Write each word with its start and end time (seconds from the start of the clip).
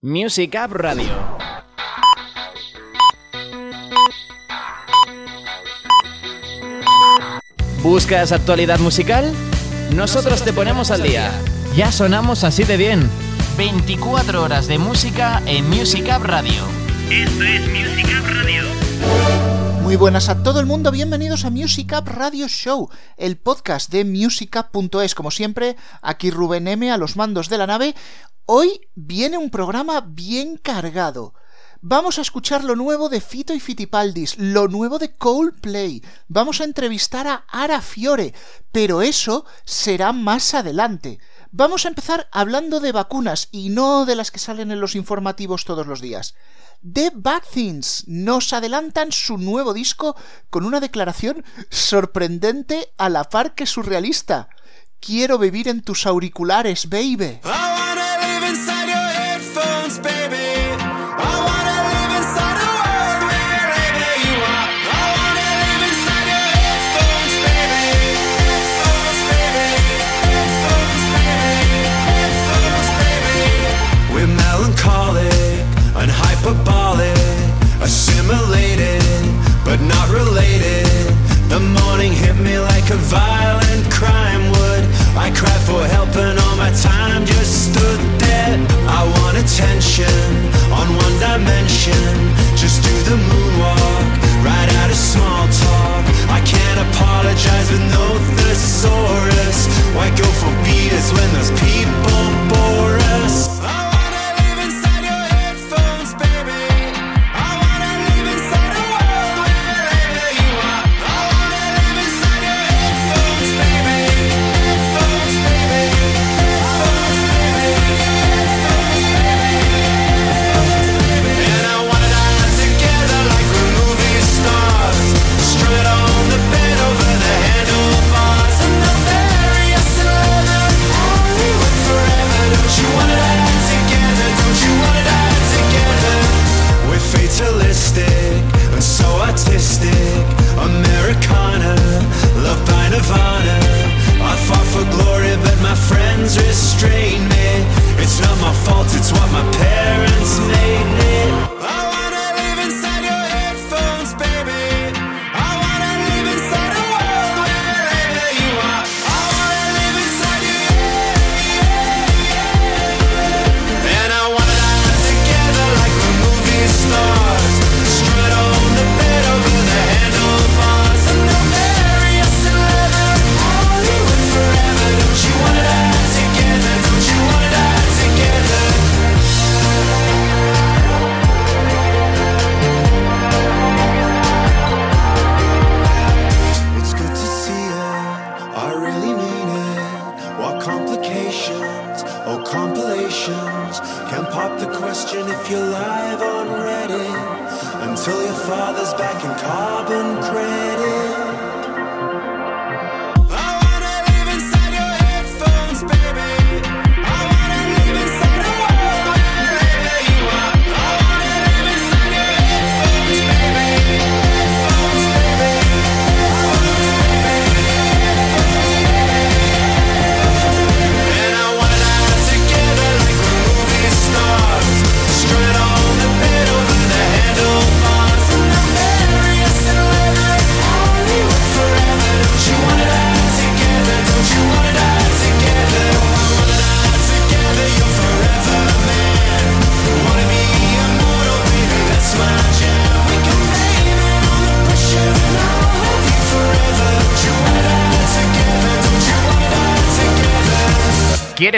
Music 0.00 0.54
App 0.54 0.70
Radio. 0.70 1.08
¿Buscas 7.82 8.30
actualidad 8.30 8.78
musical? 8.78 9.32
Nosotros 9.96 10.44
te 10.44 10.52
ponemos 10.52 10.92
al 10.92 11.02
día. 11.02 11.32
Ya 11.74 11.90
sonamos 11.90 12.44
así 12.44 12.62
de 12.62 12.76
bien. 12.76 13.10
24 13.56 14.44
horas 14.44 14.68
de 14.68 14.78
música 14.78 15.42
en 15.46 15.68
Music 15.68 16.08
App 16.10 16.22
Radio. 16.22 16.62
Esto 17.10 17.42
es 17.42 17.66
Music 17.66 18.06
App 18.16 18.24
Radio. 18.24 19.67
Muy 19.88 19.96
buenas 19.96 20.28
a 20.28 20.42
todo 20.42 20.60
el 20.60 20.66
mundo, 20.66 20.90
bienvenidos 20.90 21.46
a 21.46 21.50
Music 21.50 21.94
Up 21.98 22.10
Radio 22.10 22.46
Show, 22.46 22.90
el 23.16 23.38
podcast 23.38 23.90
de 23.90 24.04
musicup.es. 24.04 25.14
Como 25.14 25.30
siempre, 25.30 25.76
aquí 26.02 26.30
Rubén 26.30 26.68
M 26.68 26.92
a 26.92 26.98
los 26.98 27.16
mandos 27.16 27.48
de 27.48 27.56
la 27.56 27.66
nave. 27.66 27.94
Hoy 28.44 28.82
viene 28.94 29.38
un 29.38 29.48
programa 29.48 30.02
bien 30.02 30.58
cargado. 30.58 31.32
Vamos 31.80 32.18
a 32.18 32.20
escuchar 32.20 32.64
lo 32.64 32.76
nuevo 32.76 33.08
de 33.08 33.22
Fito 33.22 33.54
y 33.54 33.60
Fitipaldis, 33.60 34.36
lo 34.36 34.68
nuevo 34.68 34.98
de 34.98 35.16
Coldplay. 35.16 36.02
Vamos 36.28 36.60
a 36.60 36.64
entrevistar 36.64 37.26
a 37.26 37.46
Ara 37.48 37.80
Fiore, 37.80 38.34
pero 38.70 39.00
eso 39.00 39.46
será 39.64 40.12
más 40.12 40.52
adelante. 40.52 41.18
Vamos 41.50 41.84
a 41.84 41.88
empezar 41.88 42.28
hablando 42.30 42.78
de 42.80 42.92
vacunas 42.92 43.48
y 43.50 43.70
no 43.70 44.04
de 44.04 44.16
las 44.16 44.30
que 44.30 44.38
salen 44.38 44.70
en 44.70 44.80
los 44.80 44.94
informativos 44.94 45.64
todos 45.64 45.86
los 45.86 46.00
días. 46.00 46.34
The 46.82 47.10
Things 47.52 48.04
nos 48.06 48.52
adelantan 48.52 49.12
su 49.12 49.38
nuevo 49.38 49.72
disco 49.72 50.14
con 50.50 50.64
una 50.64 50.78
declaración 50.78 51.44
sorprendente 51.70 52.92
a 52.98 53.08
la 53.08 53.24
par 53.24 53.54
que 53.54 53.66
surrealista. 53.66 54.48
Quiero 55.00 55.38
vivir 55.38 55.68
en 55.68 55.82
tus 55.82 56.06
auriculares, 56.06 56.88
baby. 56.88 57.40
assimilated, 57.42 57.67
like 82.88 82.96
a 82.96 83.02
violent 83.04 83.84
crime 83.92 84.48
would. 84.50 84.84
I 85.16 85.30
cried 85.36 85.62
for 85.68 85.84
help 85.92 86.14
and 86.16 86.38
all 86.38 86.56
my 86.56 86.70
time 86.72 87.26
just 87.26 87.68
stood 87.68 88.00
there. 88.20 88.56
I 88.88 89.00
want 89.04 89.36
attention 89.36 90.18
on 90.72 90.86
one 90.96 91.16
dimension. 91.20 92.12
Just 92.56 92.82
do 92.82 92.94
the 93.10 93.16
moonwalk, 93.28 94.08
right 94.44 94.68
out 94.80 94.90
of 94.90 94.96
small 94.96 95.44
talk. 95.48 96.04
I 96.32 96.40
can't 96.48 96.80
apologize 96.88 97.68
with 97.72 97.84
no 97.92 98.06
thesaurus. 98.40 99.58
Why 99.94 100.08
go 100.16 100.28
for 100.40 100.52
beers 100.64 101.12
when 101.12 101.28
those 101.36 101.52
people 101.60 102.22
bore 102.48 102.87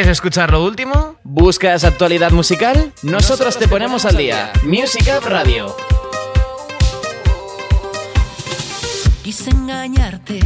¿Quieres 0.00 0.12
escuchar 0.12 0.50
lo 0.50 0.64
último? 0.64 1.16
¿Buscas 1.24 1.84
actualidad 1.84 2.30
musical? 2.30 2.94
Nosotros 3.02 3.58
te 3.58 3.68
ponemos 3.68 4.06
al 4.06 4.16
día. 4.16 4.50
Music 4.64 5.06
Up 5.14 5.28
Radio. 5.28 5.76
Quise 9.22 9.50
engañarte, 9.50 10.40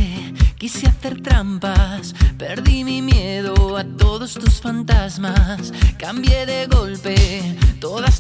quise 0.57 0.89
hacer 0.89 1.23
trampas, 1.23 2.17
perdí 2.37 2.83
mi 2.83 3.01
miedo 3.01 3.77
a 3.77 3.85
todos 3.85 4.35
tus 4.35 4.61
fantasmas, 4.61 5.73
cambié 5.99 6.47
de 6.47 6.67
golpe 6.67 7.15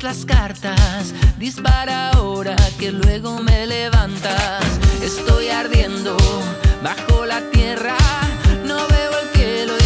las 0.04 0.26
cartas, 0.26 1.14
dispara 1.38 2.10
ahora 2.10 2.54
que 2.78 2.92
luego 2.92 3.40
me 3.40 3.66
levantas. 3.66 4.62
Estoy 5.02 5.48
ardiendo 5.48 6.16
bajo 6.82 7.24
la 7.24 7.40
tierra, 7.50 7.96
no 8.66 8.86
veo 8.86 9.10
el 9.22 9.28
cielo 9.34 9.83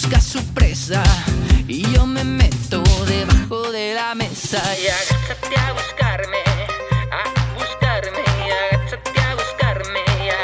busca 0.00 0.20
su 0.20 0.40
presa, 0.54 1.02
y 1.66 1.82
yo 1.92 2.06
me 2.06 2.22
meto 2.22 2.84
debajo 3.06 3.72
de 3.72 3.94
la 3.94 4.14
mesa 4.14 4.62
y 4.80 4.86
agáchate 4.86 5.56
a 5.58 5.72
buscarme. 5.72 6.38
Buscarme, 7.58 8.22
agáchate 8.70 9.20
a 9.20 9.34
buscarme, 9.34 10.00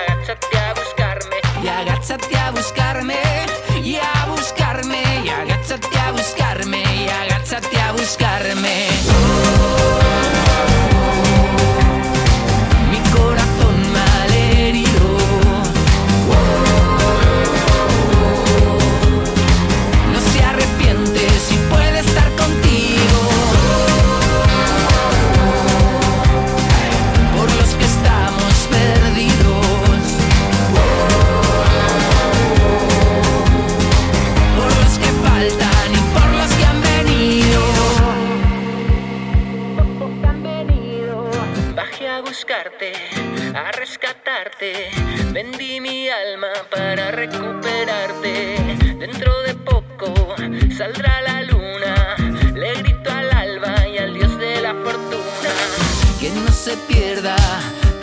agáchate 0.09 0.59
a 0.59 0.75
buscarme, 0.75 1.37
y 1.63 1.69
agáchate 1.69 2.37
a 2.37 2.51
buscarme, 2.51 3.21
y 3.85 3.95
a 3.95 4.27
buscarme, 4.27 5.03
y 5.25 5.29
agáchate 5.29 5.99
a 6.01 6.11
buscarme, 6.11 6.83
y 6.83 7.09
agáchate 7.09 7.81
a 7.81 7.93
buscarme. 7.93 8.94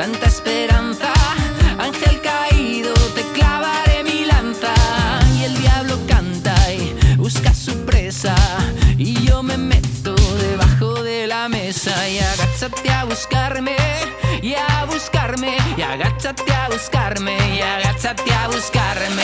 Tanta 0.02 0.26
esperanza. 0.26 1.14
Ángel 1.78 2.20
caído, 2.22 2.92
te 3.16 3.22
clavaré 3.38 4.04
mi 4.04 4.26
lanza. 4.26 4.74
Y 5.38 5.44
el 5.44 5.56
diablo 5.62 5.96
canta 6.08 6.56
y 6.74 7.16
busca 7.18 7.54
su 7.54 7.74
presa. 7.86 8.36
Y 8.98 9.14
yo 9.28 9.44
me 9.44 9.58
meto 9.58 10.16
debajo 10.48 11.04
de 11.04 11.28
la 11.28 11.48
mesa. 11.50 11.94
Y 12.10 12.18
agáchate 12.18 12.90
a 12.90 13.04
buscarme, 13.06 13.76
y 14.42 14.56
a 14.56 14.86
buscarme. 14.86 15.56
Y 15.78 15.82
agáchate 15.84 16.52
a 16.52 16.68
buscarme, 16.70 17.36
y 17.56 17.62
agáchate 17.62 18.34
a 18.34 18.48
buscarme. 18.48 19.21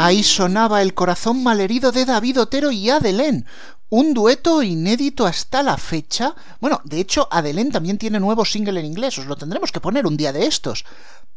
Ahí 0.00 0.22
sonaba 0.22 0.80
el 0.80 0.94
corazón 0.94 1.42
malherido 1.42 1.90
de 1.90 2.04
David 2.04 2.42
Otero 2.42 2.70
y 2.70 2.88
Adelén. 2.88 3.46
Un 3.88 4.14
dueto 4.14 4.62
inédito 4.62 5.26
hasta 5.26 5.60
la 5.64 5.76
fecha. 5.76 6.36
Bueno, 6.60 6.80
de 6.84 7.00
hecho, 7.00 7.26
Adelén 7.32 7.72
también 7.72 7.98
tiene 7.98 8.20
nuevo 8.20 8.44
single 8.44 8.78
en 8.78 8.86
inglés, 8.86 9.18
os 9.18 9.26
lo 9.26 9.34
tendremos 9.34 9.72
que 9.72 9.80
poner 9.80 10.06
un 10.06 10.16
día 10.16 10.32
de 10.32 10.46
estos. 10.46 10.84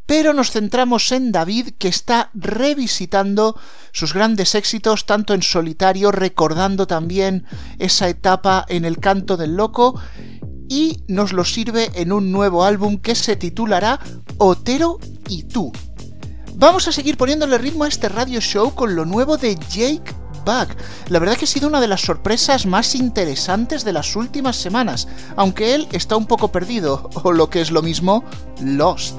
Pero 0.05 0.31
nos 0.33 0.51
centramos 0.51 1.11
en 1.11 1.31
David, 1.31 1.69
que 1.79 1.87
está 1.87 2.29
revisitando 2.35 3.59
sus 3.93 4.13
grandes 4.13 4.53
éxitos, 4.53 5.07
tanto 5.07 5.33
en 5.33 5.41
solitario, 5.41 6.11
recordando 6.11 6.85
también 6.85 7.47
esa 7.79 8.09
etapa 8.09 8.63
en 8.69 8.85
el 8.85 8.99
canto 8.99 9.37
del 9.37 9.55
loco, 9.55 9.99
y 10.69 11.03
nos 11.07 11.33
lo 11.33 11.45
sirve 11.45 11.89
en 11.95 12.11
un 12.11 12.31
nuevo 12.31 12.63
álbum 12.63 12.99
que 12.99 13.15
se 13.15 13.35
titulará 13.37 13.99
Otero 14.37 14.99
y 15.29 15.45
tú. 15.45 15.71
Vamos 16.61 16.87
a 16.87 16.91
seguir 16.91 17.17
poniéndole 17.17 17.57
ritmo 17.57 17.85
a 17.85 17.87
este 17.87 18.07
radio 18.07 18.39
show 18.39 18.75
con 18.75 18.95
lo 18.95 19.03
nuevo 19.03 19.35
de 19.35 19.55
Jake 19.55 20.13
Bug. 20.45 20.67
La 21.07 21.17
verdad 21.17 21.35
que 21.35 21.45
ha 21.45 21.47
sido 21.47 21.67
una 21.67 21.81
de 21.81 21.87
las 21.87 22.01
sorpresas 22.01 22.67
más 22.67 22.93
interesantes 22.93 23.83
de 23.83 23.91
las 23.91 24.15
últimas 24.15 24.57
semanas, 24.57 25.07
aunque 25.35 25.73
él 25.73 25.87
está 25.91 26.17
un 26.17 26.27
poco 26.27 26.49
perdido, 26.51 27.09
o 27.23 27.31
lo 27.31 27.49
que 27.49 27.61
es 27.61 27.71
lo 27.71 27.81
mismo, 27.81 28.23
lost. 28.61 29.15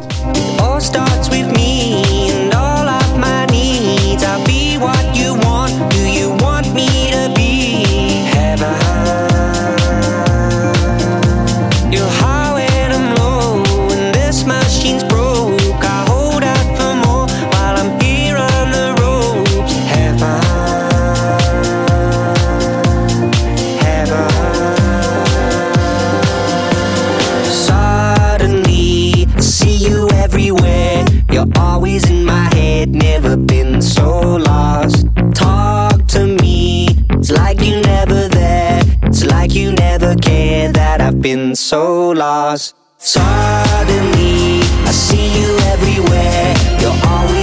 Cared 40.14 40.74
that 40.74 41.00
I've 41.00 41.20
been 41.20 41.56
so 41.56 42.10
lost. 42.10 42.74
Suddenly, 42.98 44.60
I 44.86 44.92
see 44.92 45.40
you 45.40 45.56
everywhere. 45.74 46.54
You're 46.80 47.00
always 47.06 47.41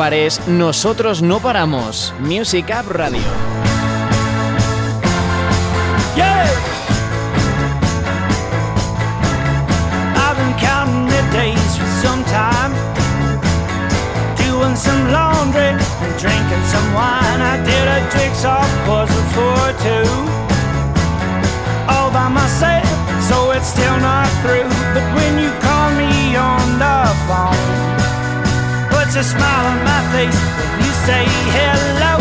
pares, 0.00 0.40
nosotros 0.48 1.20
no 1.20 1.40
paramos. 1.40 2.14
Music 2.20 2.70
Up 2.70 2.88
Radio. 2.88 3.20
I've 10.16 10.36
been 10.40 10.54
counting 10.58 11.04
the 11.04 11.22
days 11.36 11.76
for 11.76 11.90
some 12.00 12.24
time. 12.24 12.72
Doing 14.36 14.74
some 14.74 15.12
laundry 15.12 15.76
and 15.76 16.12
drinking 16.18 16.64
some 16.72 16.94
wine. 16.94 17.40
I 17.52 17.60
did 17.70 17.86
a 17.96 18.00
jigsaw 18.14 18.64
puzzle 18.86 19.26
for 19.36 19.60
two. 19.84 20.08
All 21.92 22.10
by 22.10 22.30
myself, 22.30 22.88
so 23.28 23.50
it's 23.50 23.68
still 23.68 23.98
not 24.00 24.28
through. 24.40 24.70
But 24.94 25.04
when 25.14 25.29
a 29.20 29.22
smile 29.22 29.66
on 29.66 29.84
my 29.84 30.00
face 30.12 30.40
when 30.56 30.80
you 30.80 30.92
say 31.04 31.24
hello. 31.52 32.19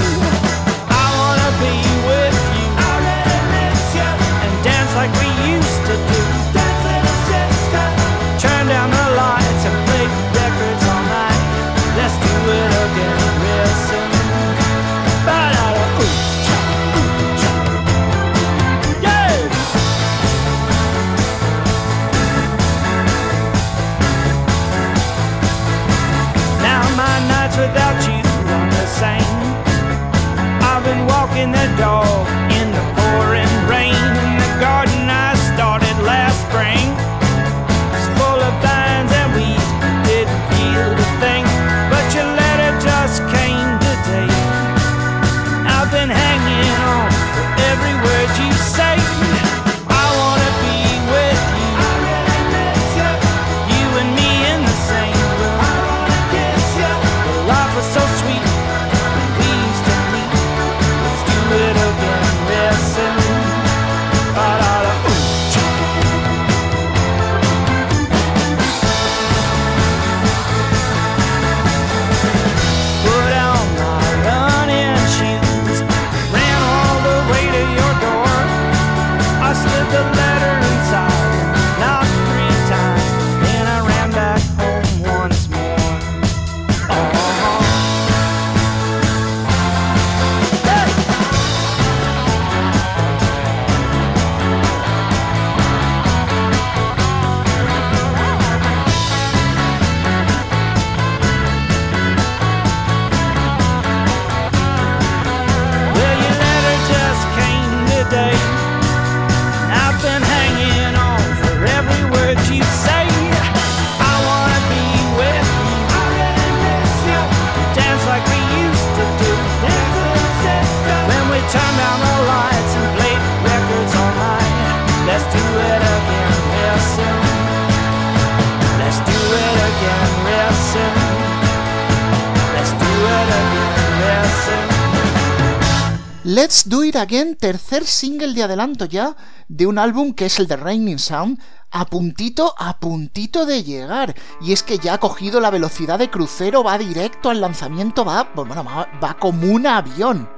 Single 137.86 138.34
de 138.34 138.44
adelanto 138.44 138.86
ya 138.86 139.16
de 139.48 139.68
un 139.68 139.78
álbum 139.78 140.14
que 140.14 140.26
es 140.26 140.40
el 140.40 140.48
de 140.48 140.56
Raining 140.56 141.00
Sound, 141.00 141.40
a 141.72 141.86
puntito, 141.86 142.56
a 142.58 142.80
puntito 142.80 143.46
de 143.46 143.64
llegar. 143.64 144.16
Y 144.42 144.54
es 144.54 144.64
que 144.64 144.78
ya 144.78 144.96
ha 144.96 145.00
cogido 145.00 145.40
la 145.40 145.50
velocidad 145.50 146.00
de 146.00 146.10
crucero, 146.10 146.64
va 146.64 146.78
directo 146.78 147.30
al 147.30 147.42
lanzamiento, 147.42 148.06
va, 148.06 148.30
bueno, 148.36 148.64
va, 148.64 148.88
va 149.04 149.14
como 149.16 149.52
un 149.52 149.68
avión. 149.68 150.30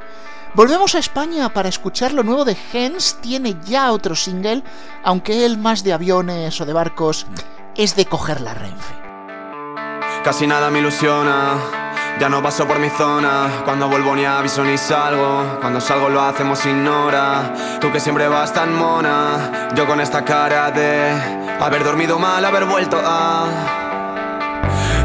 Volvemos 0.53 0.95
a 0.95 0.99
España 0.99 1.53
para 1.53 1.69
escuchar 1.69 2.11
lo 2.11 2.23
nuevo 2.23 2.43
de 2.43 2.57
Hens, 2.73 3.17
tiene 3.21 3.57
ya 3.65 3.91
otro 3.93 4.15
single, 4.15 4.63
aunque 5.03 5.45
él 5.45 5.57
más 5.57 5.83
de 5.83 5.93
aviones 5.93 6.59
o 6.59 6.65
de 6.65 6.73
barcos 6.73 7.25
es 7.77 7.95
de 7.95 8.05
coger 8.05 8.41
la 8.41 8.53
Renfe. 8.53 8.93
Casi 10.23 10.45
nada 10.45 10.69
me 10.69 10.79
ilusiona. 10.79 11.80
Ya 12.21 12.29
no 12.29 12.39
paso 12.43 12.67
por 12.67 12.77
mi 12.77 12.91
zona. 12.91 13.63
Cuando 13.65 13.89
vuelvo 13.89 14.15
ni 14.15 14.25
aviso 14.25 14.63
ni 14.63 14.77
salgo. 14.77 15.57
Cuando 15.59 15.81
salgo 15.81 16.07
lo 16.07 16.21
hacemos 16.21 16.59
sin 16.59 16.87
hora. 16.87 17.51
Tú 17.79 17.91
que 17.91 17.99
siempre 17.99 18.27
vas 18.27 18.53
tan 18.53 18.75
mona. 18.75 19.69
Yo 19.73 19.87
con 19.87 19.99
esta 19.99 20.23
cara 20.23 20.69
de 20.69 21.13
haber 21.59 21.83
dormido 21.83 22.19
mal, 22.19 22.45
haber 22.45 22.65
vuelto 22.65 23.01
a. 23.03 23.47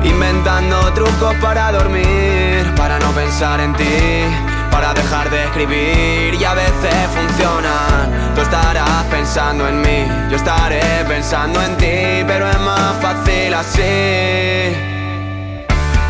Inventando 0.05 0.93
trucos 0.93 1.35
para 1.37 1.73
dormir. 1.73 2.75
Para 2.77 2.99
no 2.99 3.11
pensar 3.13 3.61
en 3.61 3.73
ti. 3.73 4.27
para 4.71 4.93
dejar 4.93 5.31
de 5.31 5.45
escribir 5.45 6.35
y 6.35 6.45
a 6.45 6.53
veces 6.53 6.95
funcionan. 7.15 8.35
Tú 8.35 8.43
estarás 8.43 9.05
pensando 9.11 9.67
en 9.67 9.81
mí, 9.81 10.07
yo 10.29 10.37
estaré 10.37 10.83
pensando 11.09 11.63
en 11.63 11.77
ti, 11.79 12.25
pero 12.27 12.47
es 12.47 12.61
más 12.61 12.95
fácil 13.01 13.55
así. 13.55 14.96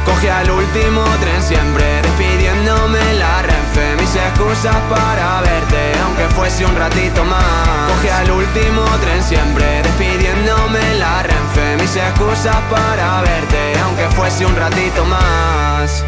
Cogí 0.06 0.28
al 0.28 0.48
último 0.48 1.02
tren 1.20 1.42
siempre 1.42 2.00
despidiéndome 2.00 3.14
la 3.14 3.42
renfe 3.42 3.96
Mis 4.00 4.14
excusas 4.14 4.76
para 4.88 5.40
verte 5.40 5.92
aunque 6.04 6.24
fuese 6.34 6.64
un 6.64 6.76
ratito 6.76 7.24
más 7.24 7.90
Cogí 7.90 8.08
al 8.08 8.30
último 8.30 8.82
tren 9.02 9.22
siempre 9.22 9.82
despidiéndome 9.82 10.94
la 10.94 11.22
renfe 11.24 11.76
Mis 11.82 11.96
excusas 11.96 12.56
para 12.70 13.20
verte 13.22 13.78
aunque 13.82 14.08
fuese 14.14 14.46
un 14.46 14.54
ratito 14.54 15.04
más 15.04 16.04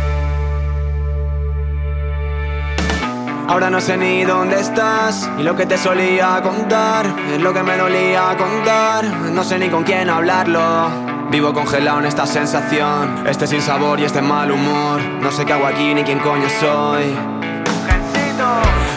Ahora 3.48 3.70
no 3.70 3.80
sé 3.80 3.96
ni 3.96 4.24
dónde 4.24 4.60
estás 4.60 5.28
y 5.38 5.42
lo 5.42 5.56
que 5.56 5.64
te 5.64 5.78
solía 5.78 6.38
contar 6.42 7.06
es 7.32 7.40
lo 7.40 7.54
que 7.54 7.62
me 7.62 7.78
dolía 7.78 8.36
contar. 8.36 9.04
No 9.04 9.42
sé 9.42 9.58
ni 9.58 9.70
con 9.70 9.84
quién 9.84 10.10
hablarlo. 10.10 11.17
Vivo 11.30 11.52
congelado 11.52 11.98
en 11.98 12.06
esta 12.06 12.26
sensación, 12.26 13.26
este 13.26 13.46
sin 13.46 13.60
sabor 13.60 14.00
y 14.00 14.04
este 14.04 14.22
mal 14.22 14.50
humor. 14.50 14.98
No 15.20 15.30
sé 15.30 15.44
qué 15.44 15.52
hago 15.52 15.66
aquí 15.66 15.92
ni 15.92 16.02
quién 16.02 16.20
coño 16.20 16.48
soy. 16.58 17.14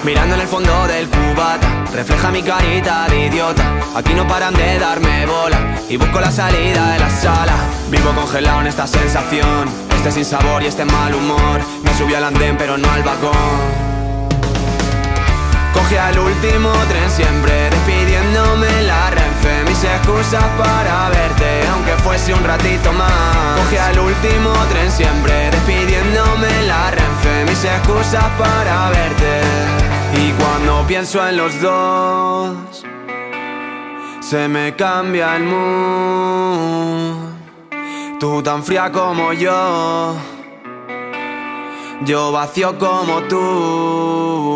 Mirando 0.05 0.35
en 0.35 0.41
el 0.41 0.47
fondo 0.47 0.88
del 0.88 1.09
cubata, 1.09 1.67
refleja 1.93 2.31
mi 2.31 2.41
carita 2.41 3.05
de 3.09 3.27
idiota. 3.27 3.63
Aquí 3.95 4.13
no 4.13 4.25
paran 4.27 4.53
de 4.53 4.79
darme 4.79 5.25
bola 5.25 5.59
y 5.89 5.97
busco 5.97 6.21
la 6.21 6.31
salida 6.31 6.93
de 6.93 7.00
la 7.00 7.09
sala. 7.09 7.53
Vivo 7.89 8.11
congelado 8.15 8.61
en 8.61 8.67
esta 8.67 8.88
sensación, 8.88 9.69
este 9.97 10.11
sin 10.13 10.23
sabor 10.23 10.63
y 10.63 10.67
este 10.67 10.85
mal 10.85 11.13
humor. 11.13 11.59
Me 11.83 11.93
subí 11.95 12.15
al 12.15 12.23
andén 12.23 12.55
pero 12.57 12.77
no 12.77 12.89
al 12.89 13.03
vagón. 13.03 13.90
Cogí 15.91 16.00
al 16.00 16.19
último 16.19 16.71
tren 16.88 17.12
siempre 17.12 17.69
despidiéndome 17.69 18.83
la 18.83 19.10
renfe. 19.10 19.63
Mis 19.67 19.83
excusas 19.83 20.45
para 20.57 21.10
verte 21.10 21.67
aunque 21.67 21.91
fuese 22.01 22.33
un 22.33 22.41
ratito 22.45 22.93
más. 22.93 23.60
Cogí 23.60 23.75
al 23.75 24.00
último 24.00 24.53
tren 24.69 24.89
siempre 24.89 25.51
despidiéndome 25.51 26.48
la 26.65 26.91
renfe. 26.91 27.43
Mis 27.45 27.65
excusas 27.65 28.24
para 28.39 28.89
verte. 28.91 29.41
Y 30.15 30.31
cuando 30.31 30.88
pienso 30.88 31.27
en 31.27 31.36
los 31.36 31.60
dos 31.60 32.86
Se 34.21 34.48
me 34.48 34.74
cambia 34.77 35.36
el 35.36 35.43
mood. 35.43 37.15
Tú 38.17 38.41
tan 38.41 38.63
fría 38.63 38.89
como 38.93 39.33
yo 39.33 40.15
Yo 42.05 42.31
vacío 42.31 42.77
como 42.79 43.24
tú 43.24 44.51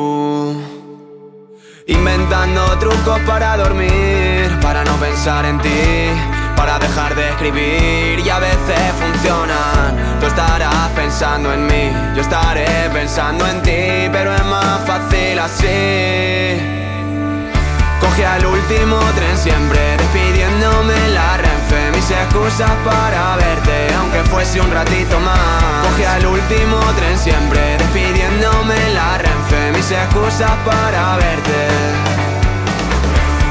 Inventando 1.87 2.79
trucos 2.79 3.19
para 3.27 3.55
dormir, 3.57 4.59
para 4.59 4.83
no 4.83 4.95
pensar 4.95 5.45
en 5.45 5.59
ti, 5.61 6.09
para 6.55 6.79
dejar 6.79 7.13
de 7.13 7.29
escribir 7.29 8.25
y 8.25 8.27
a 8.27 8.39
veces 8.39 8.91
funcionan. 8.99 10.19
Tú 10.19 10.25
estarás 10.25 10.89
pensando 10.95 11.53
en 11.53 11.67
mí, 11.67 11.91
yo 12.15 12.23
estaré 12.23 12.89
pensando 12.91 13.45
en 13.45 13.61
ti, 13.61 14.09
pero 14.11 14.33
es 14.33 14.43
más 14.45 14.79
fácil 14.87 15.37
así. 15.37 16.57
Cogí 18.01 18.23
al 18.23 18.43
último 18.47 18.97
tren 19.15 19.37
siempre 19.37 19.97
despidiéndome 19.97 21.09
la 21.09 21.37
Mis 22.07 22.15
excusas 22.15 22.69
para 22.85 23.35
verte 23.35 23.91
aunque 23.95 24.23
fuese 24.29 24.61
un 24.61 24.69
ratito 24.69 25.19
más. 25.21 25.87
Cogí 25.87 26.03
al 26.03 26.23
último 26.23 26.77
tren 26.95 27.17
siempre 27.17 27.77
despidiéndome 27.79 28.75
la 28.93 29.17
renfe 29.17 29.71
Mis 29.71 29.89
excusas 29.89 30.51
para 30.63 31.17
verte. 31.17 31.67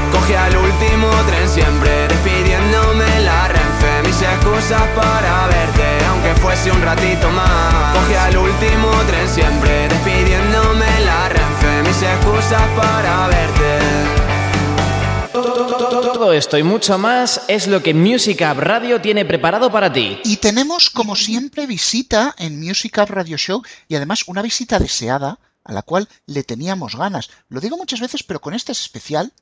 Cogí 0.09 0.35
al 0.35 0.55
último 0.55 1.09
tren 1.27 1.49
siempre 1.49 2.07
despidiéndome 2.07 3.19
la 3.25 3.49
renfe 3.49 4.03
Mis 4.05 4.21
excusas 4.21 4.83
para 4.95 5.47
verte 5.47 6.05
aunque 6.07 6.33
fuese 6.39 6.71
un 6.71 6.81
ratito 6.81 7.29
más. 7.31 7.93
Cogí 7.93 8.13
al 8.15 8.37
último 8.37 8.89
tren 9.05 9.27
siempre 9.27 9.89
despidiéndome 9.89 11.01
la 11.01 11.27
renfe 11.27 11.83
Mis 11.89 12.01
excusas 12.01 12.63
para 12.77 13.27
verte 13.27 14.24
todo 16.15 16.31
esto 16.31 16.57
y 16.57 16.63
mucho 16.63 16.97
más 16.97 17.43
es 17.49 17.67
lo 17.67 17.83
que 17.83 17.93
Music 17.93 18.41
Up 18.49 18.61
Radio 18.61 19.01
tiene 19.01 19.25
preparado 19.25 19.69
para 19.69 19.91
ti. 19.91 20.17
Y 20.23 20.37
tenemos, 20.37 20.89
como 20.89 21.13
siempre, 21.13 21.67
visita 21.67 22.33
en 22.37 22.57
Music 22.57 22.97
Up 23.01 23.09
Radio 23.09 23.35
Show 23.35 23.61
y 23.89 23.95
además 23.95 24.23
una 24.27 24.41
visita 24.41 24.79
deseada 24.79 25.39
a 25.65 25.73
la 25.73 25.81
cual 25.81 26.07
le 26.25 26.43
teníamos 26.43 26.95
ganas. 26.95 27.31
Lo 27.49 27.59
digo 27.59 27.75
muchas 27.75 27.99
veces, 27.99 28.23
pero 28.23 28.39
con 28.39 28.53
este 28.53 28.71
es 28.71 28.79
especial 28.79 29.33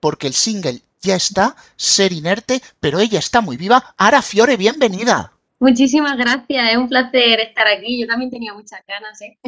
porque 0.00 0.26
el 0.26 0.34
single 0.34 0.80
ya 1.00 1.14
está, 1.14 1.54
Ser 1.76 2.12
Inerte, 2.12 2.60
pero 2.80 2.98
ella 2.98 3.20
está 3.20 3.40
muy 3.40 3.56
viva. 3.56 3.94
Ara 3.96 4.20
Fiore, 4.20 4.56
bienvenida. 4.56 5.32
Muchísimas 5.60 6.18
gracias, 6.18 6.72
es 6.72 6.76
un 6.76 6.88
placer 6.88 7.38
estar 7.38 7.68
aquí. 7.68 8.00
Yo 8.00 8.08
también 8.08 8.32
tenía 8.32 8.52
muchas 8.52 8.80
ganas. 8.88 9.22
¿eh? 9.22 9.38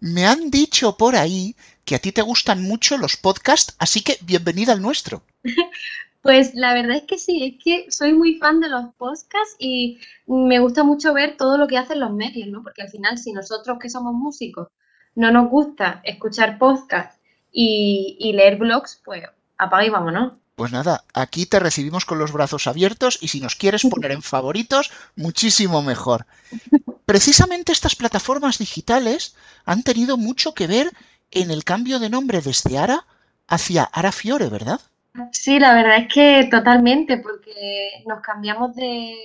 Me 0.00 0.26
han 0.26 0.50
dicho 0.50 0.94
por 0.94 1.16
ahí 1.16 1.56
que 1.86 1.94
a 1.94 1.98
ti 1.98 2.12
te 2.12 2.20
gustan 2.20 2.62
mucho 2.62 2.98
los 2.98 3.16
podcasts, 3.16 3.74
así 3.78 4.02
que 4.02 4.18
bienvenida 4.20 4.74
al 4.74 4.82
nuestro. 4.82 5.22
Pues 6.20 6.54
la 6.54 6.74
verdad 6.74 6.96
es 6.96 7.04
que 7.04 7.18
sí, 7.18 7.44
es 7.44 7.64
que 7.64 7.90
soy 7.90 8.12
muy 8.12 8.38
fan 8.38 8.60
de 8.60 8.68
los 8.68 8.86
podcasts 8.96 9.56
y 9.58 10.00
me 10.26 10.58
gusta 10.58 10.82
mucho 10.82 11.14
ver 11.14 11.36
todo 11.36 11.56
lo 11.56 11.68
que 11.68 11.78
hacen 11.78 12.00
los 12.00 12.12
medios, 12.12 12.48
¿no? 12.48 12.62
Porque 12.62 12.82
al 12.82 12.90
final, 12.90 13.18
si 13.18 13.32
nosotros 13.32 13.78
que 13.80 13.88
somos 13.88 14.14
músicos 14.14 14.68
no 15.14 15.30
nos 15.30 15.48
gusta 15.48 16.00
escuchar 16.04 16.58
podcasts 16.58 17.20
y, 17.52 18.32
leer 18.34 18.56
blogs, 18.56 19.00
pues 19.04 19.24
apaga 19.56 19.84
y 19.84 19.90
vámonos. 19.90 20.32
Pues 20.54 20.72
nada, 20.72 21.04
aquí 21.14 21.46
te 21.46 21.60
recibimos 21.60 22.04
con 22.04 22.18
los 22.18 22.32
brazos 22.32 22.66
abiertos 22.66 23.18
y 23.20 23.28
si 23.28 23.40
nos 23.40 23.54
quieres 23.54 23.84
poner 23.84 24.10
en 24.10 24.22
favoritos, 24.22 24.90
muchísimo 25.14 25.82
mejor. 25.82 26.26
Precisamente 27.06 27.72
estas 27.72 27.94
plataformas 27.94 28.58
digitales 28.58 29.36
han 29.64 29.82
tenido 29.84 30.16
mucho 30.16 30.52
que 30.52 30.66
ver 30.66 30.90
en 31.30 31.50
el 31.50 31.64
cambio 31.64 32.00
de 32.00 32.10
nombre 32.10 32.40
desde 32.40 32.76
Ara 32.76 33.06
hacia 33.46 33.84
Ara 33.84 34.12
Fiore, 34.12 34.48
¿verdad? 34.48 34.80
Sí, 35.32 35.58
la 35.58 35.74
verdad 35.74 35.98
es 35.98 36.12
que 36.12 36.48
totalmente, 36.50 37.18
porque 37.18 38.02
nos 38.06 38.20
cambiamos 38.20 38.74
de, 38.74 39.16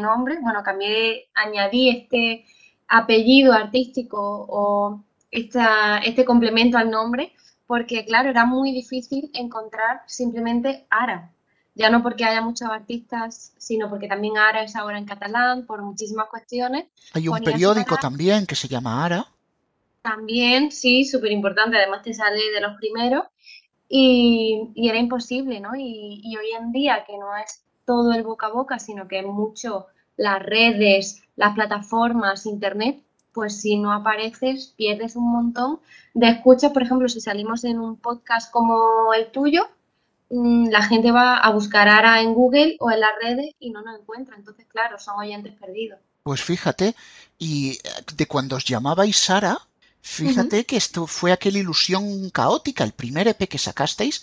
nombre, 0.00 0.38
bueno, 0.40 0.62
cambié, 0.62 1.28
añadí 1.34 1.90
este 1.90 2.44
apellido 2.88 3.52
artístico 3.52 4.46
o 4.48 5.04
este 5.30 6.24
complemento 6.24 6.78
al 6.78 6.90
nombre, 6.90 7.32
porque 7.66 8.04
claro, 8.04 8.30
era 8.30 8.44
muy 8.44 8.72
difícil 8.72 9.30
encontrar 9.34 10.02
simplemente 10.06 10.86
Ara. 10.90 11.30
Ya 11.76 11.90
no 11.90 12.02
porque 12.02 12.24
haya 12.24 12.40
muchos 12.40 12.68
artistas, 12.70 13.52
sino 13.58 13.90
porque 13.90 14.06
también 14.06 14.38
Ara 14.38 14.62
es 14.62 14.76
ahora 14.76 14.96
en 14.96 15.06
catalán, 15.06 15.66
por 15.66 15.82
muchísimas 15.82 16.28
cuestiones. 16.28 16.86
Hay 17.12 17.26
un 17.26 17.40
periódico 17.40 17.96
también 17.96 18.46
que 18.46 18.54
se 18.54 18.68
llama 18.68 19.04
Ara. 19.04 19.26
También, 20.00 20.70
sí, 20.70 21.04
súper 21.04 21.32
importante, 21.32 21.76
además 21.78 22.02
te 22.02 22.14
sale 22.14 22.38
de 22.54 22.60
los 22.60 22.76
primeros 22.76 23.24
y, 23.88 24.72
era 24.76 24.98
imposible, 24.98 25.60
¿no? 25.60 25.74
Y, 25.76 26.36
hoy 26.36 26.50
en 26.58 26.72
día 26.72 27.04
que 27.06 27.16
no 27.18 27.36
es 27.36 27.62
todo 27.84 28.12
el 28.12 28.22
boca 28.22 28.46
a 28.46 28.52
boca, 28.52 28.78
sino 28.78 29.08
que 29.08 29.20
es 29.20 29.26
mucho 29.26 29.86
las 30.16 30.42
redes, 30.42 31.22
las 31.36 31.54
plataformas, 31.54 32.46
internet, 32.46 33.02
pues 33.32 33.60
si 33.60 33.76
no 33.76 33.92
apareces 33.92 34.72
pierdes 34.76 35.16
un 35.16 35.30
montón 35.30 35.80
de 36.14 36.28
escuchas. 36.28 36.72
Por 36.72 36.82
ejemplo, 36.82 37.08
si 37.08 37.20
salimos 37.20 37.64
en 37.64 37.78
un 37.80 37.96
podcast 37.96 38.50
como 38.52 39.12
el 39.12 39.30
tuyo, 39.32 39.68
mm, 40.30 40.68
la 40.68 40.82
gente 40.82 41.10
va 41.10 41.36
a 41.36 41.50
buscar 41.50 41.88
Ara 41.88 42.22
en 42.22 42.32
Google 42.32 42.76
o 42.80 42.90
en 42.90 43.00
las 43.00 43.10
redes 43.20 43.54
y 43.58 43.70
no 43.70 43.82
nos 43.82 44.00
encuentra. 44.00 44.36
Entonces, 44.36 44.66
claro, 44.66 44.98
son 44.98 45.18
oyentes 45.18 45.54
perdidos. 45.54 45.98
Pues 46.22 46.42
fíjate, 46.42 46.94
y 47.38 47.78
de 48.16 48.26
cuando 48.26 48.56
os 48.56 48.64
llamabais 48.64 49.18
Sara, 49.18 49.58
Fíjate 50.06 50.66
que 50.66 50.76
esto 50.76 51.06
fue 51.06 51.32
aquella 51.32 51.58
ilusión 51.58 52.28
caótica, 52.28 52.84
el 52.84 52.92
primer 52.92 53.26
EP 53.26 53.48
que 53.48 53.56
sacasteis. 53.56 54.22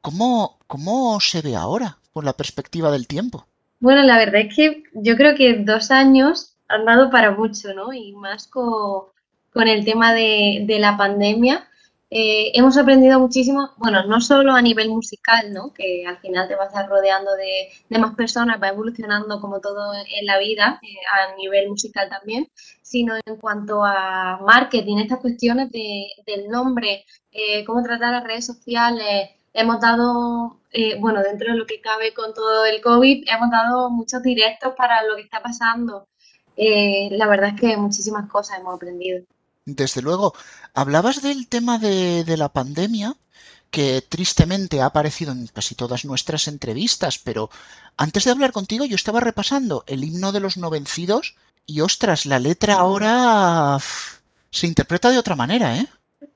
¿Cómo, 0.00 0.58
¿Cómo 0.66 1.20
se 1.20 1.40
ve 1.40 1.54
ahora 1.54 1.98
con 2.12 2.24
la 2.24 2.32
perspectiva 2.32 2.90
del 2.90 3.06
tiempo? 3.06 3.46
Bueno, 3.78 4.02
la 4.02 4.18
verdad 4.18 4.40
es 4.42 4.54
que 4.54 4.82
yo 4.92 5.16
creo 5.16 5.36
que 5.36 5.62
dos 5.64 5.92
años 5.92 6.56
han 6.66 6.84
dado 6.84 7.10
para 7.10 7.30
mucho, 7.30 7.72
¿no? 7.74 7.92
Y 7.92 8.12
más 8.12 8.48
con, 8.48 9.12
el 9.54 9.84
tema 9.84 10.12
de, 10.12 10.64
de 10.66 10.78
la 10.80 10.96
pandemia. 10.96 11.68
Eh, 12.10 12.52
hemos 12.54 12.76
aprendido 12.76 13.18
muchísimo, 13.18 13.70
bueno, 13.76 14.04
no 14.06 14.20
solo 14.20 14.52
a 14.52 14.62
nivel 14.62 14.88
musical, 14.90 15.52
¿no? 15.52 15.72
que 15.72 16.06
al 16.06 16.18
final 16.18 16.46
te 16.46 16.54
vas 16.54 16.72
rodeando 16.88 17.32
de, 17.34 17.98
más 17.98 18.14
personas, 18.14 18.62
va 18.62 18.68
evolucionando 18.68 19.40
como 19.40 19.60
todo 19.60 19.92
en 19.94 20.26
la 20.26 20.38
vida, 20.38 20.78
eh, 20.82 20.94
a 21.12 21.34
nivel 21.36 21.68
musical 21.70 22.08
también, 22.08 22.48
sino 22.82 23.16
en 23.24 23.36
cuanto 23.36 23.84
a 23.84 24.38
marketing, 24.46 24.98
estas 24.98 25.20
cuestiones 25.20 25.70
del 25.72 26.48
nombre, 26.50 27.04
eh, 27.32 27.64
cómo 27.64 27.82
tratar 27.82 28.12
las 28.12 28.24
redes 28.24 28.46
sociales. 28.46 29.30
Hemos 29.52 29.80
dado, 29.80 30.60
bueno, 31.00 31.22
dentro 31.22 31.52
de 31.52 31.58
lo 31.58 31.66
que 31.66 31.80
cabe 31.80 32.12
con 32.14 32.34
todo 32.34 32.64
el 32.66 32.80
COVID, 32.80 33.24
hemos 33.28 33.50
dado 33.50 33.90
muchos 33.90 34.22
directos 34.22 34.74
para 34.76 35.02
lo 35.04 35.16
que 35.16 35.22
está 35.22 35.42
pasando. 35.42 36.06
la 36.56 37.26
verdad 37.26 37.50
es 37.54 37.60
que 37.60 37.76
muchísimas 37.76 38.28
cosas 38.30 38.58
hemos 38.60 38.74
aprendido. 38.76 39.24
Desde 39.66 40.02
luego, 40.02 40.34
hablabas 40.74 41.22
del 41.22 41.48
tema 41.48 41.78
de, 41.78 42.24
de 42.24 42.36
la 42.36 42.50
pandemia, 42.50 43.16
que 43.70 44.02
tristemente 44.06 44.82
ha 44.82 44.86
aparecido 44.86 45.32
en 45.32 45.46
casi 45.46 45.74
todas 45.74 46.04
nuestras 46.04 46.48
entrevistas, 46.48 47.18
pero 47.18 47.50
antes 47.96 48.24
de 48.24 48.30
hablar 48.30 48.52
contigo 48.52 48.84
yo 48.84 48.94
estaba 48.94 49.20
repasando 49.20 49.82
el 49.86 50.04
himno 50.04 50.32
de 50.32 50.40
los 50.40 50.56
no 50.56 50.70
vencidos 50.70 51.34
y 51.66 51.80
ostras, 51.80 52.26
la 52.26 52.38
letra 52.38 52.74
ahora 52.74 53.78
se 54.50 54.66
interpreta 54.66 55.10
de 55.10 55.18
otra 55.18 55.34
manera, 55.34 55.76
¿eh? 55.78 55.86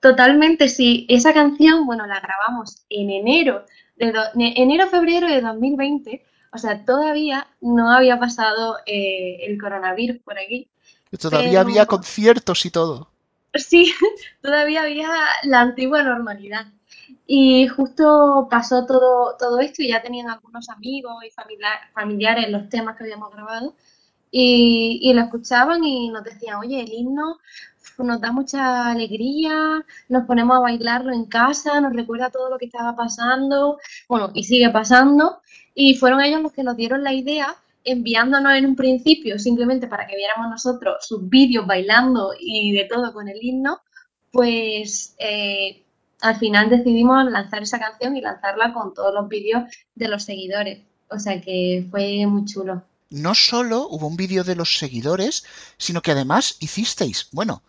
Totalmente, 0.01 0.69
sí. 0.69 1.07
Esa 1.09 1.33
canción, 1.35 1.87
bueno, 1.87 2.07
la 2.07 2.21
grabamos 2.21 2.79
en 2.89 3.11
enero, 3.11 3.65
de 3.97 4.13
enero-febrero 4.35 5.29
de 5.29 5.41
2020. 5.41 6.25
O 6.53 6.59
sea, 6.59 6.85
todavía 6.85 7.47
no 7.61 7.91
había 7.91 8.19
pasado 8.19 8.77
eh, 8.87 9.39
el 9.47 9.61
coronavirus 9.61 10.19
por 10.25 10.39
aquí. 10.39 10.69
Todavía 11.21 11.51
Pero- 11.51 11.61
había 11.61 11.87
conciertos 11.87 12.65
y 12.67 12.71
todo. 12.71 13.11
Sí, 13.55 13.93
todavía 14.43 14.83
había 14.83 15.09
la 15.45 15.61
antigua 15.61 16.03
normalidad. 16.03 16.67
Y 17.27 17.69
justo 17.69 18.49
pasó 18.51 18.87
todo, 18.87 19.37
todo 19.39 19.61
esto 19.61 19.83
y 19.83 19.89
ya 19.89 20.03
tenían 20.03 20.31
algunos 20.31 20.69
amigos 20.71 21.23
y 21.25 21.31
familia- 21.31 21.91
familiares 21.95 22.49
los 22.51 22.69
temas 22.69 22.97
que 22.97 23.05
habíamos 23.05 23.31
grabado 23.33 23.75
y, 24.31 24.99
y 25.03 25.13
lo 25.15 25.23
escuchaban 25.23 25.85
y 25.85 26.09
nos 26.11 26.25
decían, 26.25 26.57
oye, 26.59 26.81
el 26.83 26.93
himno 26.93 27.39
nos 27.99 28.21
da 28.21 28.33
mucha 28.33 28.91
alegría, 28.91 29.85
nos 30.09 30.25
ponemos 30.27 30.57
a 30.57 30.61
bailarlo 30.61 31.13
en 31.13 31.27
casa, 31.27 31.81
nos 31.81 31.93
recuerda 31.95 32.31
todo 32.31 32.49
lo 32.51 32.59
que 32.59 32.67
estaba 32.67 32.97
pasando, 32.97 33.79
bueno, 34.09 34.31
y 34.35 34.45
sigue 34.45 34.71
pasando. 34.71 35.43
Y 35.75 35.97
fueron 35.97 36.21
ellos 36.23 36.43
los 36.43 36.53
que 36.53 36.63
nos 36.65 36.77
dieron 36.77 37.03
la 37.05 37.13
idea 37.13 37.57
enviándonos 37.91 38.55
en 38.55 38.67
un 38.67 38.77
principio 38.77 39.39
simplemente 39.39 39.87
para 39.87 40.07
que 40.07 40.17
viéramos 40.17 40.51
nosotros 40.51 40.97
sus 41.01 41.29
vídeos 41.29 41.67
bailando 41.67 42.33
y 42.39 42.73
de 42.73 42.85
todo 42.85 43.13
con 43.13 43.29
el 43.29 43.39
himno, 43.41 43.81
pues 44.31 45.15
eh, 45.19 45.83
al 46.21 46.37
final 46.39 46.71
decidimos 46.71 47.31
lanzar 47.31 47.63
esa 47.63 47.79
canción 47.79 48.17
y 48.17 48.21
lanzarla 48.21 48.73
con 48.73 48.95
todos 48.95 49.15
los 49.15 49.29
vídeos 49.29 49.65
de 49.95 50.09
los 50.09 50.25
seguidores. 50.25 50.81
O 51.11 51.19
sea 51.19 51.41
que 51.41 51.87
fue 51.91 52.27
muy 52.27 52.45
chulo. 52.45 52.83
No 53.11 53.35
solo 53.35 53.89
hubo 53.89 54.07
un 54.07 54.17
vídeo 54.17 54.45
de 54.45 54.55
los 54.55 54.77
seguidores, 54.79 55.45
sino 55.79 56.03
que 56.03 56.11
además 56.11 56.57
hicisteis, 56.61 57.29
bueno, 57.33 57.63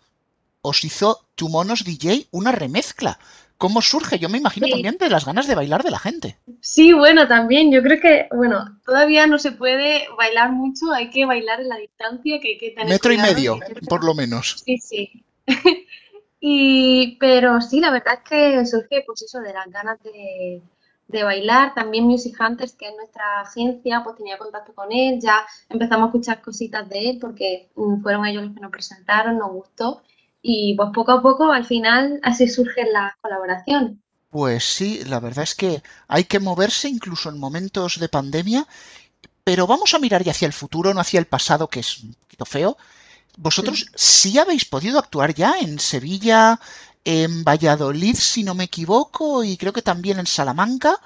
os 0.60 0.84
hizo 0.84 1.26
Tu 1.34 1.48
Monos 1.48 1.84
DJ 1.84 2.26
una 2.30 2.52
remezcla. 2.52 3.18
¿Cómo 3.60 3.82
surge? 3.82 4.18
Yo 4.18 4.30
me 4.30 4.38
imagino 4.38 4.66
Sí. 4.66 4.72
también 4.72 4.96
de 4.96 5.10
las 5.10 5.26
ganas 5.26 5.46
de 5.46 5.54
bailar 5.54 5.82
de 5.82 5.90
la 5.90 5.98
gente. 5.98 6.38
Sí, 6.62 6.94
bueno, 6.94 7.28
también 7.28 7.70
yo 7.70 7.82
creo 7.82 8.00
que, 8.00 8.26
bueno, 8.34 8.80
todavía 8.86 9.26
no 9.26 9.38
se 9.38 9.52
puede 9.52 10.06
bailar 10.16 10.52
mucho, 10.52 10.90
hay 10.92 11.10
que 11.10 11.26
bailar 11.26 11.60
en 11.60 11.68
la 11.68 11.76
distancia, 11.76 12.40
que 12.40 12.48
hay 12.48 12.58
que 12.58 12.70
tener 12.70 12.88
Metro 12.88 13.12
y 13.12 13.18
medio, 13.18 13.58
por 13.86 14.02
lo 14.02 14.14
menos. 14.14 14.62
Sí, 14.64 14.78
sí. 14.78 15.24
y, 16.40 17.18
pero 17.20 17.60
sí, 17.60 17.80
la 17.80 17.90
verdad 17.90 18.14
es 18.14 18.30
que 18.30 18.64
surge 18.64 19.02
pues 19.06 19.20
eso 19.20 19.40
de 19.40 19.52
las 19.52 19.66
ganas 19.70 20.02
de, 20.04 20.62
de 21.08 21.22
bailar. 21.22 21.74
También 21.74 22.04
Music 22.04 22.34
Hunters, 22.40 22.72
que 22.72 22.88
es 22.88 22.96
nuestra 22.96 23.42
agencia, 23.42 24.02
pues 24.02 24.16
tenía 24.16 24.38
contacto 24.38 24.74
con 24.74 24.90
él, 24.90 25.20
ya 25.20 25.44
empezamos 25.68 26.04
a 26.04 26.08
escuchar 26.08 26.40
cositas 26.40 26.88
de 26.88 27.10
él 27.10 27.18
porque 27.20 27.68
mm, 27.74 28.00
fueron 28.00 28.24
ellos 28.24 28.44
los 28.44 28.54
que 28.54 28.60
nos 28.60 28.70
presentaron, 28.70 29.36
nos 29.36 29.52
gustó. 29.52 30.02
Y 30.42 30.74
pues 30.76 30.90
poco 30.94 31.12
a 31.12 31.22
poco, 31.22 31.52
al 31.52 31.66
final, 31.66 32.20
así 32.22 32.48
surgen 32.48 32.92
las 32.92 33.12
colaboraciones. 33.20 33.96
Pues 34.30 34.64
sí, 34.64 35.02
la 35.04 35.20
verdad 35.20 35.42
es 35.42 35.54
que 35.54 35.82
hay 36.06 36.24
que 36.24 36.38
moverse 36.38 36.88
incluso 36.88 37.28
en 37.28 37.38
momentos 37.38 37.98
de 37.98 38.08
pandemia, 38.08 38.66
pero 39.42 39.66
vamos 39.66 39.92
a 39.94 39.98
mirar 39.98 40.22
ya 40.22 40.30
hacia 40.30 40.46
el 40.46 40.52
futuro, 40.52 40.94
no 40.94 41.00
hacia 41.00 41.18
el 41.18 41.26
pasado, 41.26 41.68
que 41.68 41.80
es 41.80 41.98
un 41.98 42.14
poquito 42.14 42.44
feo. 42.44 42.76
Vosotros 43.36 43.86
sí 43.94 44.38
habéis 44.38 44.64
podido 44.64 44.98
actuar 44.98 45.34
ya 45.34 45.58
en 45.60 45.78
Sevilla, 45.78 46.60
en 47.04 47.42
Valladolid, 47.42 48.14
si 48.14 48.44
no 48.44 48.54
me 48.54 48.64
equivoco, 48.64 49.42
y 49.42 49.56
creo 49.56 49.72
que 49.72 49.82
también 49.82 50.18
en 50.18 50.26
Salamanca. 50.26 50.96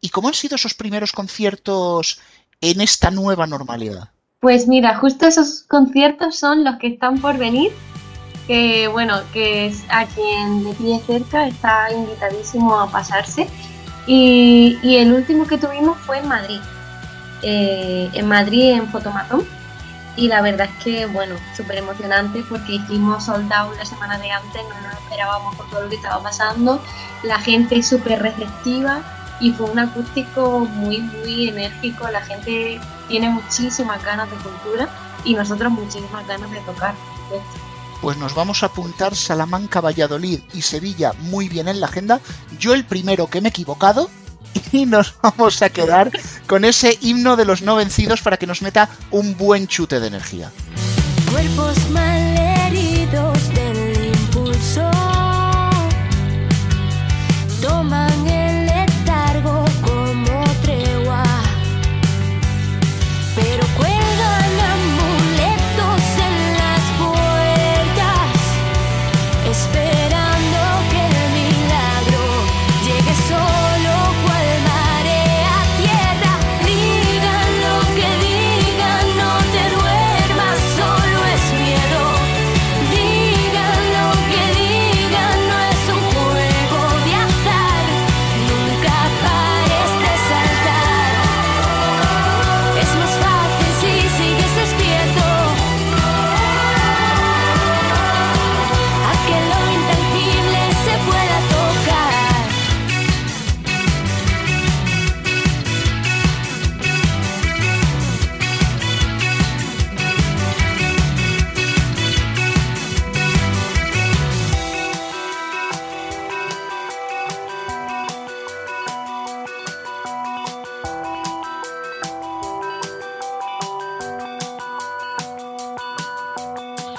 ¿Y 0.00 0.08
cómo 0.08 0.28
han 0.28 0.34
sido 0.34 0.56
esos 0.56 0.74
primeros 0.74 1.12
conciertos 1.12 2.18
en 2.60 2.80
esta 2.80 3.10
nueva 3.10 3.46
normalidad? 3.46 4.10
Pues 4.40 4.66
mira, 4.66 4.98
justo 4.98 5.26
esos 5.26 5.62
conciertos 5.68 6.36
son 6.36 6.64
los 6.64 6.76
que 6.78 6.88
están 6.88 7.20
por 7.20 7.38
venir, 7.38 7.70
que 8.46 8.88
bueno, 8.88 9.20
que 9.32 9.66
es 9.66 9.84
a 9.88 10.06
quien 10.06 10.64
le 10.64 10.72
pille 10.74 11.00
cerca 11.06 11.46
está 11.46 11.92
invitadísimo 11.92 12.78
a 12.78 12.90
pasarse. 12.90 13.48
Y, 14.06 14.78
y 14.82 14.96
el 14.96 15.12
último 15.12 15.46
que 15.46 15.58
tuvimos 15.58 15.96
fue 15.98 16.18
en 16.18 16.28
Madrid, 16.28 16.60
eh, 17.42 18.10
en 18.12 18.26
Madrid 18.26 18.72
en 18.72 18.88
Fotomatón. 18.90 19.46
Y 20.14 20.28
la 20.28 20.42
verdad 20.42 20.68
es 20.68 20.84
que, 20.84 21.06
bueno, 21.06 21.36
súper 21.56 21.78
emocionante 21.78 22.44
porque 22.48 22.74
hicimos 22.74 23.24
sold 23.24 23.50
out 23.52 23.74
la 23.78 23.84
semana 23.86 24.18
de 24.18 24.30
antes, 24.30 24.62
no 24.62 24.88
nos 24.88 24.98
esperábamos 25.00 25.54
por 25.56 25.70
todo 25.70 25.82
lo 25.82 25.88
que 25.88 25.96
estaba 25.96 26.22
pasando. 26.22 26.82
La 27.22 27.38
gente 27.38 27.82
súper 27.82 28.20
receptiva 28.20 29.00
y 29.40 29.52
fue 29.52 29.70
un 29.70 29.78
acústico 29.78 30.60
muy, 30.60 31.00
muy 31.00 31.48
enérgico. 31.48 32.08
La 32.10 32.20
gente 32.20 32.78
tiene 33.08 33.30
muchísimas 33.30 34.04
ganas 34.04 34.30
de 34.30 34.36
cultura 34.36 34.88
y 35.24 35.34
nosotros 35.34 35.72
muchísimas 35.72 36.26
ganas 36.26 36.50
de 36.50 36.60
tocar. 36.60 36.94
Pues 38.02 38.16
nos 38.16 38.34
vamos 38.34 38.64
a 38.64 38.66
apuntar 38.66 39.14
Salamanca, 39.14 39.80
Valladolid 39.80 40.40
y 40.52 40.62
Sevilla 40.62 41.12
muy 41.20 41.48
bien 41.48 41.68
en 41.68 41.78
la 41.78 41.86
agenda. 41.86 42.20
Yo 42.58 42.74
el 42.74 42.84
primero 42.84 43.28
que 43.28 43.40
me 43.40 43.48
he 43.48 43.50
equivocado 43.50 44.10
y 44.72 44.86
nos 44.86 45.14
vamos 45.22 45.62
a 45.62 45.70
quedar 45.70 46.10
con 46.48 46.64
ese 46.64 46.98
himno 47.00 47.36
de 47.36 47.44
los 47.44 47.62
no 47.62 47.76
vencidos 47.76 48.20
para 48.20 48.38
que 48.38 48.48
nos 48.48 48.60
meta 48.60 48.88
un 49.12 49.36
buen 49.36 49.68
chute 49.68 50.00
de 50.00 50.08
energía. 50.08 50.50
Cuerpos 51.30 51.78
malheridos 51.90 53.54
del 53.54 54.12
impulso 54.12 54.90
toman 57.60 58.11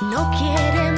No 0.09 0.29
quieren 0.31 0.92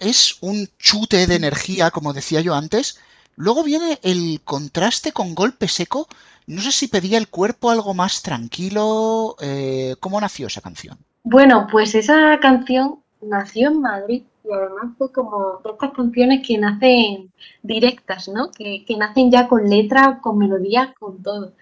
es 0.00 0.38
un 0.40 0.68
chute 0.78 1.26
de 1.26 1.34
energía, 1.34 1.90
como 1.90 2.12
decía 2.12 2.40
yo 2.40 2.54
antes. 2.54 2.98
Luego 3.36 3.62
viene 3.62 3.98
el 4.02 4.40
contraste 4.44 5.12
con 5.12 5.34
golpe 5.34 5.68
seco. 5.68 6.08
No 6.46 6.60
sé 6.60 6.72
si 6.72 6.88
pedía 6.88 7.18
el 7.18 7.28
cuerpo 7.28 7.70
algo 7.70 7.94
más 7.94 8.22
tranquilo. 8.22 9.36
eh, 9.40 9.94
¿Cómo 10.00 10.20
nació 10.20 10.48
esa 10.48 10.60
canción? 10.60 10.98
Bueno, 11.22 11.66
pues 11.70 11.94
esa 11.94 12.38
canción 12.40 13.00
nació 13.20 13.68
en 13.68 13.80
Madrid 13.80 14.22
y 14.44 14.52
además 14.52 14.96
fue 14.96 15.12
como 15.12 15.60
de 15.62 15.70
estas 15.70 15.92
canciones 15.92 16.46
que 16.46 16.58
nacen 16.58 17.32
directas, 17.62 18.28
¿no? 18.28 18.50
Que, 18.50 18.84
que 18.86 18.96
nacen 18.96 19.30
ya 19.30 19.46
con 19.46 19.68
letra, 19.68 20.20
con 20.22 20.38
melodía, 20.38 20.94
con 20.98 21.22
todo. 21.22 21.52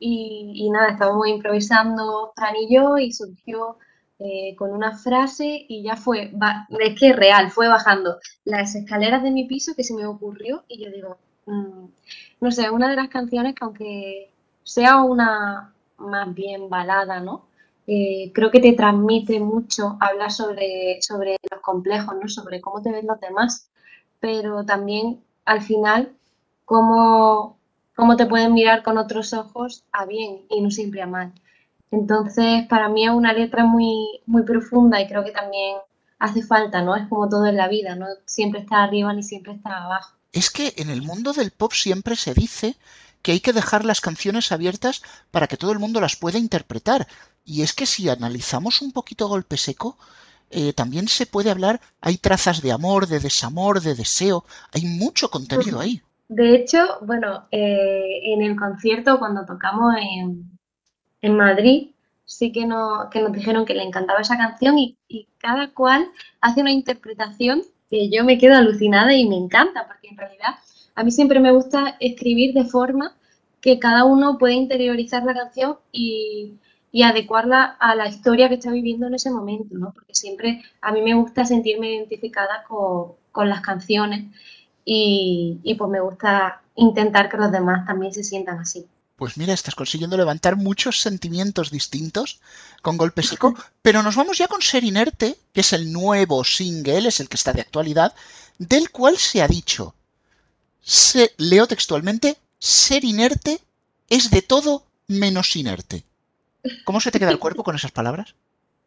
Y, 0.00 0.68
nada, 0.70 0.88
estábamos 0.88 1.28
improvisando 1.28 2.32
Fran 2.36 2.54
y 3.00 3.12
surgió 3.12 3.78
eh, 4.18 4.54
con 4.56 4.70
una 4.72 4.96
frase 4.96 5.66
y 5.68 5.82
ya 5.82 5.96
fue, 5.96 6.32
es 6.80 7.00
que 7.00 7.12
real, 7.12 7.50
fue 7.50 7.68
bajando 7.68 8.18
las 8.44 8.74
escaleras 8.74 9.22
de 9.22 9.30
mi 9.32 9.46
piso 9.46 9.74
que 9.74 9.84
se 9.84 9.94
me 9.94 10.06
ocurrió 10.06 10.64
y 10.68 10.84
yo 10.84 10.90
digo, 10.90 11.18
mm, 11.46 11.86
no 12.40 12.50
sé, 12.52 12.70
una 12.70 12.88
de 12.88 12.96
las 12.96 13.08
canciones 13.08 13.54
que 13.54 13.64
aunque 13.64 14.30
sea 14.62 15.02
una 15.02 15.72
más 15.98 16.34
bien 16.34 16.68
balada, 16.68 17.20
¿no? 17.20 17.46
Eh, 17.86 18.30
creo 18.34 18.50
que 18.50 18.60
te 18.60 18.72
transmite 18.72 19.40
mucho 19.40 19.96
hablar 20.00 20.30
sobre, 20.32 20.98
sobre 21.02 21.36
los 21.50 21.60
complejos, 21.60 22.14
¿no? 22.20 22.28
Sobre 22.28 22.60
cómo 22.60 22.80
te 22.82 22.92
ven 22.92 23.06
los 23.06 23.20
demás, 23.20 23.68
pero 24.20 24.64
también 24.64 25.22
al 25.44 25.60
final 25.62 26.12
cómo, 26.64 27.58
cómo 27.94 28.16
te 28.16 28.26
pueden 28.26 28.54
mirar 28.54 28.82
con 28.82 28.98
otros 28.98 29.32
ojos 29.34 29.84
a 29.92 30.06
bien 30.06 30.42
y 30.50 30.60
no 30.60 30.70
siempre 30.70 31.02
a 31.02 31.06
mal. 31.06 31.32
Entonces, 31.94 32.66
para 32.68 32.88
mí 32.88 33.04
es 33.04 33.12
una 33.12 33.32
letra 33.32 33.64
muy, 33.64 34.20
muy 34.26 34.42
profunda 34.42 35.00
y 35.00 35.06
creo 35.06 35.24
que 35.24 35.30
también 35.30 35.76
hace 36.18 36.42
falta, 36.42 36.82
¿no? 36.82 36.96
Es 36.96 37.08
como 37.08 37.28
todo 37.28 37.46
en 37.46 37.56
la 37.56 37.68
vida, 37.68 37.94
no 37.94 38.06
siempre 38.26 38.60
está 38.60 38.82
arriba 38.82 39.12
ni 39.12 39.22
siempre 39.22 39.52
está 39.52 39.84
abajo. 39.84 40.16
Es 40.32 40.50
que 40.50 40.74
en 40.76 40.90
el 40.90 41.02
mundo 41.02 41.32
del 41.32 41.52
pop 41.52 41.72
siempre 41.72 42.16
se 42.16 42.34
dice 42.34 42.76
que 43.22 43.32
hay 43.32 43.40
que 43.40 43.52
dejar 43.52 43.84
las 43.84 44.00
canciones 44.00 44.50
abiertas 44.50 45.02
para 45.30 45.46
que 45.46 45.56
todo 45.56 45.70
el 45.70 45.78
mundo 45.78 46.00
las 46.00 46.16
pueda 46.16 46.38
interpretar. 46.38 47.06
Y 47.44 47.62
es 47.62 47.72
que 47.72 47.86
si 47.86 48.08
analizamos 48.08 48.82
un 48.82 48.90
poquito 48.90 49.28
golpe 49.28 49.56
seco, 49.56 49.96
eh, 50.50 50.72
también 50.72 51.06
se 51.06 51.26
puede 51.26 51.50
hablar, 51.50 51.80
hay 52.00 52.16
trazas 52.18 52.60
de 52.60 52.72
amor, 52.72 53.06
de 53.06 53.20
desamor, 53.20 53.80
de 53.80 53.94
deseo, 53.94 54.44
hay 54.72 54.84
mucho 54.84 55.30
contenido 55.30 55.78
ahí. 55.78 56.02
De 56.28 56.56
hecho, 56.56 56.98
bueno, 57.02 57.46
eh, 57.52 58.32
en 58.32 58.42
el 58.42 58.56
concierto 58.56 59.18
cuando 59.18 59.44
tocamos 59.46 59.94
en, 59.96 60.53
en 61.26 61.36
Madrid, 61.36 61.90
sí 62.24 62.52
que, 62.52 62.66
no, 62.66 63.08
que 63.10 63.20
nos 63.20 63.32
dijeron 63.32 63.64
que 63.64 63.74
le 63.74 63.82
encantaba 63.82 64.20
esa 64.20 64.36
canción 64.36 64.78
y, 64.78 64.96
y 65.08 65.26
cada 65.38 65.72
cual 65.72 66.06
hace 66.40 66.60
una 66.60 66.72
interpretación 66.72 67.62
que 67.90 68.10
yo 68.10 68.24
me 68.24 68.38
quedo 68.38 68.56
alucinada 68.56 69.14
y 69.14 69.28
me 69.28 69.36
encanta, 69.36 69.86
porque 69.86 70.08
en 70.08 70.16
realidad 70.18 70.54
a 70.94 71.02
mí 71.04 71.10
siempre 71.10 71.40
me 71.40 71.52
gusta 71.52 71.96
escribir 72.00 72.54
de 72.54 72.64
forma 72.64 73.16
que 73.60 73.78
cada 73.78 74.04
uno 74.04 74.38
puede 74.38 74.54
interiorizar 74.54 75.24
la 75.24 75.34
canción 75.34 75.78
y, 75.92 76.54
y 76.92 77.02
adecuarla 77.02 77.64
a 77.80 77.94
la 77.94 78.08
historia 78.08 78.48
que 78.48 78.56
está 78.56 78.70
viviendo 78.70 79.06
en 79.06 79.14
ese 79.14 79.30
momento, 79.30 79.76
¿no? 79.76 79.92
Porque 79.92 80.14
siempre 80.14 80.62
a 80.80 80.92
mí 80.92 81.02
me 81.02 81.14
gusta 81.14 81.44
sentirme 81.46 81.94
identificada 81.94 82.64
con, 82.68 83.12
con 83.32 83.48
las 83.48 83.62
canciones 83.62 84.26
y, 84.84 85.58
y 85.62 85.74
pues 85.76 85.90
me 85.90 86.00
gusta 86.00 86.62
intentar 86.76 87.28
que 87.30 87.36
los 87.38 87.50
demás 87.52 87.86
también 87.86 88.12
se 88.12 88.24
sientan 88.24 88.58
así. 88.58 88.86
Pues 89.16 89.36
mira, 89.36 89.54
estás 89.54 89.76
consiguiendo 89.76 90.16
levantar 90.16 90.56
muchos 90.56 91.00
sentimientos 91.00 91.70
distintos 91.70 92.40
con 92.82 92.96
golpe 92.96 93.22
seco, 93.22 93.54
pero 93.80 94.02
nos 94.02 94.16
vamos 94.16 94.38
ya 94.38 94.48
con 94.48 94.60
Ser 94.60 94.82
Inerte, 94.82 95.38
que 95.52 95.60
es 95.60 95.72
el 95.72 95.92
nuevo 95.92 96.42
single, 96.42 97.08
es 97.08 97.20
el 97.20 97.28
que 97.28 97.36
está 97.36 97.52
de 97.52 97.60
actualidad, 97.60 98.14
del 98.58 98.90
cual 98.90 99.16
se 99.18 99.40
ha 99.40 99.46
dicho, 99.46 99.94
se, 100.80 101.32
leo 101.38 101.66
textualmente, 101.66 102.36
Ser 102.58 103.04
Inerte 103.04 103.60
es 104.10 104.30
de 104.30 104.42
todo 104.42 104.84
menos 105.06 105.54
inerte. 105.56 106.04
¿Cómo 106.84 107.00
se 107.00 107.10
te 107.10 107.18
queda 107.18 107.30
el 107.30 107.38
cuerpo 107.38 107.64
con 107.64 107.76
esas 107.76 107.92
palabras? 107.92 108.34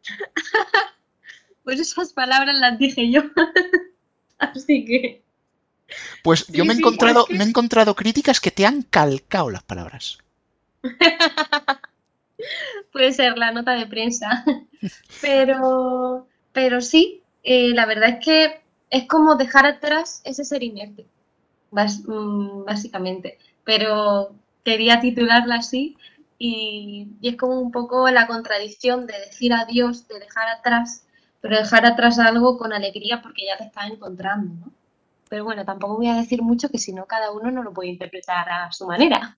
Pues 1.64 1.80
esas 1.80 2.14
palabras 2.14 2.58
las 2.58 2.78
dije 2.78 3.10
yo. 3.10 3.20
Así 4.38 4.86
que 4.86 5.22
Pues 6.22 6.46
yo 6.48 6.64
Sí, 6.64 6.64
me 6.64 6.72
he 6.74 6.76
sí, 6.76 6.78
encontrado, 6.78 7.26
es 7.26 7.26
que- 7.26 7.38
me 7.38 7.44
he 7.44 7.48
encontrado 7.48 7.96
críticas 7.96 8.40
que 8.40 8.50
te 8.52 8.66
han 8.66 8.82
calcado 8.82 9.50
las 9.50 9.62
palabras. 9.64 10.18
puede 12.92 13.12
ser 13.12 13.38
la 13.38 13.52
nota 13.52 13.72
de 13.74 13.86
prensa. 13.86 14.44
Pero, 15.20 16.28
pero 16.52 16.80
sí, 16.80 17.24
eh, 17.42 17.74
la 17.74 17.86
verdad 17.86 18.10
es 18.10 18.24
que 18.24 18.62
es 18.90 19.06
como 19.08 19.34
dejar 19.36 19.66
atrás 19.66 20.22
ese 20.24 20.44
ser 20.44 20.62
inerte, 20.62 21.08
mm, 21.72 22.64
básicamente. 22.64 23.38
Pero 23.64 24.36
quería 24.64 25.00
titularla 25.00 25.56
así 25.56 25.96
y, 26.38 27.08
y 27.20 27.28
es 27.30 27.36
como 27.36 27.60
un 27.60 27.72
poco 27.72 28.08
la 28.10 28.26
contradicción 28.28 29.06
de 29.06 29.18
decir 29.20 29.52
adiós, 29.54 30.08
de 30.08 30.20
dejar 30.20 30.48
atrás, 30.50 31.06
pero 31.40 31.56
dejar 31.58 31.86
atrás 31.86 32.18
algo 32.20 32.58
con 32.58 32.72
alegría 32.72 33.22
porque 33.22 33.46
ya 33.46 33.56
te 33.58 33.64
estás 33.64 33.90
encontrando, 33.90 34.54
¿no? 34.66 34.72
Pero 35.28 35.44
bueno, 35.44 35.64
tampoco 35.64 35.96
voy 35.96 36.08
a 36.08 36.14
decir 36.14 36.42
mucho 36.42 36.68
que 36.68 36.78
si 36.78 36.92
no 36.92 37.06
cada 37.06 37.30
uno 37.30 37.50
no 37.50 37.62
lo 37.62 37.72
puede 37.72 37.90
interpretar 37.90 38.48
a 38.50 38.72
su 38.72 38.86
manera. 38.86 39.36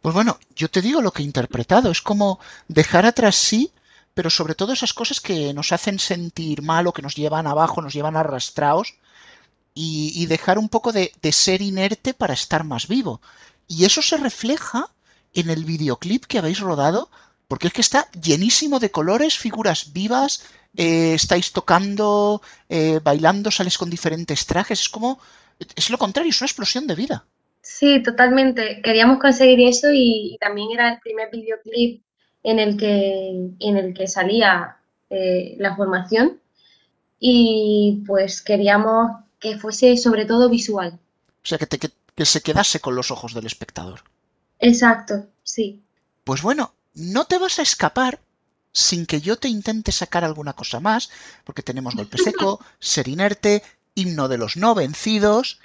Pues 0.00 0.14
bueno, 0.14 0.38
yo 0.54 0.68
te 0.70 0.80
digo 0.80 1.02
lo 1.02 1.12
que 1.12 1.22
he 1.22 1.26
interpretado, 1.26 1.90
es 1.90 2.00
como 2.00 2.38
dejar 2.68 3.04
atrás 3.04 3.36
sí, 3.36 3.72
pero 4.14 4.30
sobre 4.30 4.54
todo 4.54 4.72
esas 4.72 4.92
cosas 4.92 5.20
que 5.20 5.52
nos 5.52 5.72
hacen 5.72 5.98
sentir 5.98 6.62
mal 6.62 6.86
o 6.86 6.92
que 6.92 7.02
nos 7.02 7.16
llevan 7.16 7.46
abajo, 7.46 7.82
nos 7.82 7.94
llevan 7.94 8.16
arrastrados, 8.16 8.94
y, 9.80 10.26
dejar 10.26 10.58
un 10.58 10.68
poco 10.68 10.90
de 10.90 11.12
ser 11.30 11.62
inerte 11.62 12.12
para 12.12 12.34
estar 12.34 12.64
más 12.64 12.88
vivo. 12.88 13.20
Y 13.68 13.84
eso 13.84 14.02
se 14.02 14.16
refleja 14.16 14.90
en 15.34 15.50
el 15.50 15.64
videoclip 15.64 16.24
que 16.24 16.38
habéis 16.38 16.58
rodado, 16.58 17.10
porque 17.46 17.68
es 17.68 17.72
que 17.72 17.80
está 17.80 18.10
llenísimo 18.10 18.80
de 18.80 18.90
colores, 18.90 19.38
figuras 19.38 19.92
vivas, 19.92 20.42
eh, 20.76 21.14
estáis 21.14 21.52
tocando, 21.52 22.42
eh, 22.68 23.00
bailando, 23.02 23.50
sales 23.50 23.78
con 23.78 23.90
diferentes 23.90 24.46
trajes, 24.46 24.80
es 24.82 24.88
como, 24.88 25.20
es 25.76 25.90
lo 25.90 25.98
contrario, 25.98 26.30
es 26.30 26.40
una 26.40 26.46
explosión 26.48 26.86
de 26.86 26.94
vida. 26.94 27.24
Sí, 27.62 28.02
totalmente. 28.02 28.80
Queríamos 28.82 29.18
conseguir 29.20 29.60
eso 29.68 29.92
y, 29.92 30.34
y 30.34 30.38
también 30.38 30.70
era 30.72 30.88
el 30.94 31.00
primer 31.00 31.30
videoclip 31.30 32.02
en 32.42 32.58
el 32.58 32.76
que, 32.76 33.50
en 33.60 33.76
el 33.76 33.94
que 33.94 34.06
salía 34.06 34.76
eh, 35.10 35.54
la 35.58 35.76
formación 35.76 36.40
y 37.20 38.04
pues 38.06 38.42
queríamos 38.42 39.12
que 39.40 39.58
fuese 39.58 39.96
sobre 39.98 40.26
todo 40.26 40.50
visual. 40.50 40.98
O 41.44 41.46
sea, 41.48 41.58
que, 41.60 41.66
te- 41.70 41.80
que- 41.82 41.96
que 42.16 42.24
se 42.32 42.42
quedase 42.46 42.78
con 42.84 42.94
los 42.94 43.10
ojos 43.10 43.34
del 43.34 43.46
espectador. 43.46 44.00
Exacto, 44.60 45.26
sí. 45.42 45.82
Pues 46.24 46.42
bueno, 46.42 46.74
no 46.94 47.24
te 47.24 47.38
vas 47.38 47.58
a 47.58 47.62
escapar 47.62 48.20
sin 48.72 49.06
que 49.06 49.20
yo 49.20 49.36
te 49.36 49.48
intente 49.48 49.92
sacar 49.92 50.24
alguna 50.24 50.52
cosa 50.52 50.80
más, 50.80 51.10
porque 51.44 51.62
tenemos 51.62 51.94
golpe 51.94 52.18
seco, 52.18 52.60
ser 52.78 53.08
inerte, 53.08 53.62
himno 53.94 54.28
de 54.28 54.38
los 54.38 54.56
no 54.56 54.74
vencidos. 54.74 55.60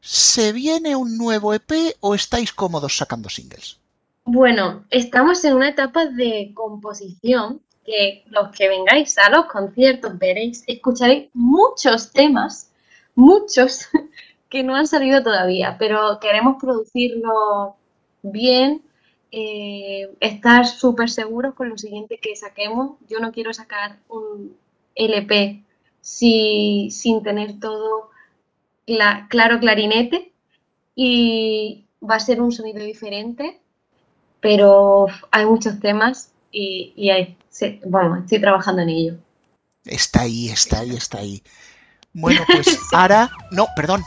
¿Se 0.00 0.52
viene 0.52 0.96
un 0.96 1.18
nuevo 1.18 1.52
EP 1.52 1.96
o 2.00 2.14
estáis 2.14 2.52
cómodos 2.52 2.96
sacando 2.96 3.28
singles? 3.28 3.78
Bueno, 4.24 4.84
estamos 4.90 5.44
en 5.44 5.54
una 5.54 5.70
etapa 5.70 6.06
de 6.06 6.52
composición 6.54 7.60
que 7.84 8.24
los 8.28 8.50
que 8.50 8.68
vengáis 8.68 9.18
a 9.18 9.30
los 9.30 9.46
conciertos 9.46 10.18
veréis, 10.18 10.62
escucharéis 10.66 11.30
muchos 11.32 12.12
temas, 12.12 12.70
muchos 13.14 13.88
que 14.48 14.62
no 14.62 14.76
han 14.76 14.86
salido 14.86 15.22
todavía, 15.22 15.76
pero 15.78 16.18
queremos 16.20 16.56
producirlo 16.60 17.76
bien, 18.22 18.82
eh, 19.32 20.10
estar 20.20 20.66
súper 20.66 21.10
seguros 21.10 21.54
con 21.54 21.68
lo 21.68 21.78
siguiente 21.78 22.18
que 22.18 22.36
saquemos. 22.36 22.98
Yo 23.08 23.20
no 23.20 23.32
quiero 23.32 23.52
sacar 23.54 23.98
un 24.08 24.56
LP 24.94 25.64
si- 26.00 26.90
sin 26.90 27.22
tener 27.22 27.60
todo 27.60 28.10
cla- 28.86 29.28
claro 29.28 29.60
clarinete 29.60 30.32
y 30.94 31.86
va 32.08 32.16
a 32.16 32.20
ser 32.20 32.40
un 32.42 32.52
sonido 32.52 32.84
diferente 32.84 33.60
pero 34.40 35.06
hay 35.30 35.46
muchos 35.46 35.80
temas 35.80 36.32
y, 36.50 36.92
y 36.96 37.10
hay- 37.10 37.36
sí, 37.50 37.80
bueno, 37.86 38.16
estoy 38.16 38.40
trabajando 38.40 38.82
en 38.82 38.88
ello. 38.88 39.14
Está 39.84 40.22
ahí, 40.22 40.48
está 40.48 40.80
ahí, 40.80 40.90
está 40.96 41.18
ahí. 41.18 41.42
Bueno, 42.12 42.42
pues 42.52 42.78
Ara, 42.92 43.30
no, 43.50 43.66
perdón, 43.76 44.02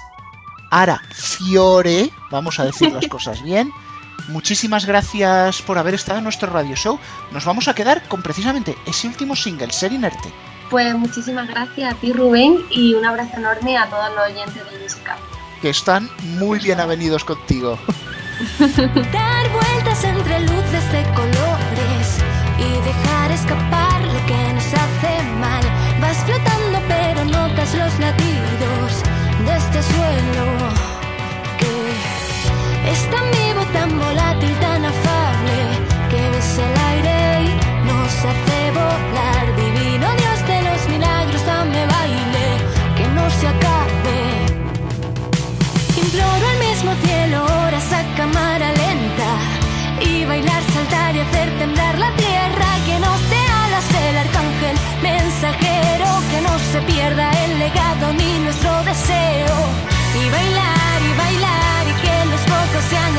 Ara 0.71 1.01
Fiore, 1.13 2.09
vamos 2.31 2.59
a 2.59 2.65
decir 2.65 2.91
las 2.91 3.07
cosas 3.07 3.41
bien. 3.43 3.71
Muchísimas 4.27 4.85
gracias 4.85 5.61
por 5.61 5.77
haber 5.77 5.95
estado 5.95 6.19
en 6.19 6.23
nuestro 6.23 6.49
radio 6.49 6.75
show. 6.75 6.99
Nos 7.31 7.45
vamos 7.45 7.67
a 7.67 7.75
quedar 7.75 8.07
con 8.07 8.21
precisamente 8.21 8.77
ese 8.85 9.07
último 9.07 9.35
single, 9.35 9.71
Ser 9.71 9.91
Inerte. 9.91 10.31
Pues 10.69 10.95
muchísimas 10.95 11.47
gracias 11.47 11.93
a 11.93 11.95
ti, 11.97 12.13
Rubén, 12.13 12.65
y 12.69 12.93
un 12.93 13.05
abrazo 13.05 13.37
enorme 13.37 13.77
a 13.77 13.89
todos 13.89 14.09
los 14.15 14.31
oyentes 14.31 14.71
de 14.71 14.79
música. 14.79 15.17
Que 15.61 15.69
están 15.69 16.09
muy 16.37 16.59
bien 16.59 16.79
avenidos 16.79 17.23
contigo. 17.23 17.77
Dar 18.59 19.49
vueltas 19.51 20.03
entre 20.03 20.39
luces 20.41 20.91
de 20.91 21.03
colores 21.13 22.17
y 22.57 22.85
dejar 22.85 23.31
escapar 23.31 24.01
lo 24.01 24.25
que 24.25 24.53
nos 24.53 24.65
hace 24.65 25.23
mal. 25.39 25.63
Vas 26.01 26.17
flotando, 26.25 26.79
pero 26.87 27.25
notas 27.25 27.75
los 27.75 27.99
latidos 27.99 29.03
de 29.45 29.57
este 29.57 29.83
suelo. 29.83 30.92
Es 32.91 33.09
tan 33.09 33.25
vivo, 33.31 33.61
tan 33.71 33.99
volátil, 33.99 34.53
tan 34.59 34.85
afable, 34.85 35.57
que 36.11 36.29
ves 36.31 36.57
el 36.65 36.73
aire 36.91 37.17
y 37.47 37.87
nos 37.87 38.11
hace 38.29 38.57
volar. 38.79 39.45
Divino 39.55 40.07
Dios 40.21 40.39
de 40.47 40.61
los 40.67 40.89
milagros, 40.89 41.45
dame 41.45 41.85
baile, 41.95 42.47
que 42.97 43.05
no 43.17 43.29
se 43.29 43.47
acabe. 43.47 44.19
Imploro 46.03 46.45
al 46.53 46.59
mismo 46.67 46.91
cielo 47.03 47.43
horas 47.45 47.93
a 47.93 48.01
cámara 48.17 48.67
lenta 48.83 49.31
y 50.01 50.25
bailar, 50.25 50.63
saltar 50.73 51.15
y 51.15 51.19
hacer 51.19 51.49
temblar 51.59 51.97
la 51.97 52.11
tierra 52.15 52.69
que 52.85 52.99
nos 52.99 53.19
dé 53.29 53.43
alas 53.63 53.87
el 54.07 54.17
arcángel 54.17 54.75
mensajero 55.01 56.07
que 56.31 56.41
no 56.41 56.53
se 56.71 56.81
pierda 56.81 57.31
el 57.45 57.59
legado 57.59 58.13
ni 58.13 58.39
nuestro 58.39 58.83
deseo 58.83 59.55
y 60.21 60.29
sea 62.89 63.09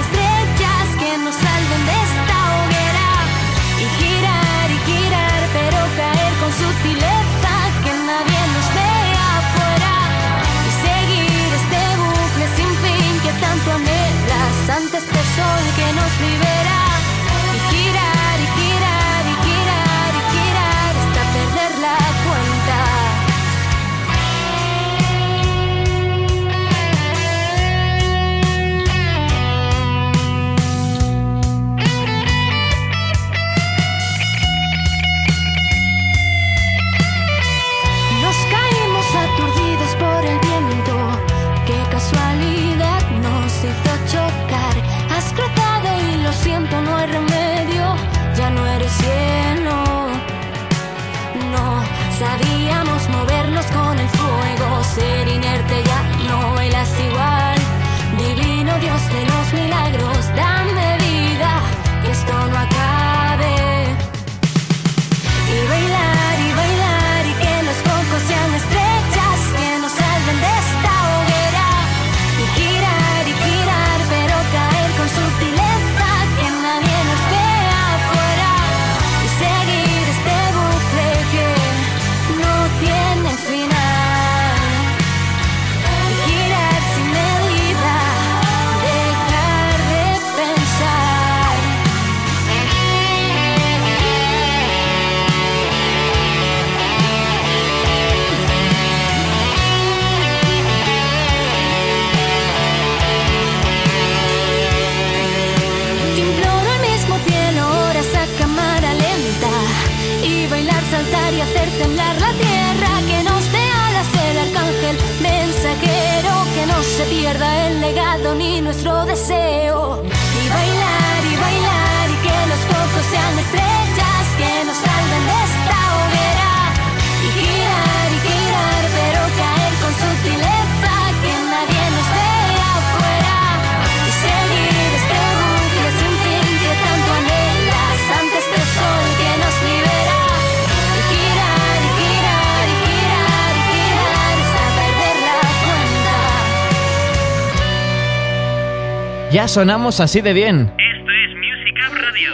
sonamos 149.48 150.00
así 150.00 150.20
de 150.20 150.32
bien. 150.32 150.72
Esto 150.78 151.10
es 151.10 151.36
Music 151.36 151.76
Up 151.86 151.94
Radio. 152.00 152.32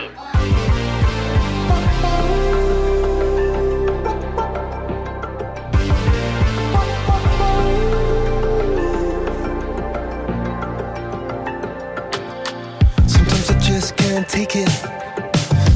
Sometimes 13.07 13.51
I 13.51 13.59
just 13.61 13.97
can't 13.97 14.29
take 14.29 14.57
it. 14.57 14.69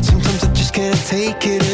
Sometimes 0.03 0.44
I 0.44 0.53
just 0.53 0.73
can't 0.73 1.07
take 1.07 1.47
it. 1.47 1.73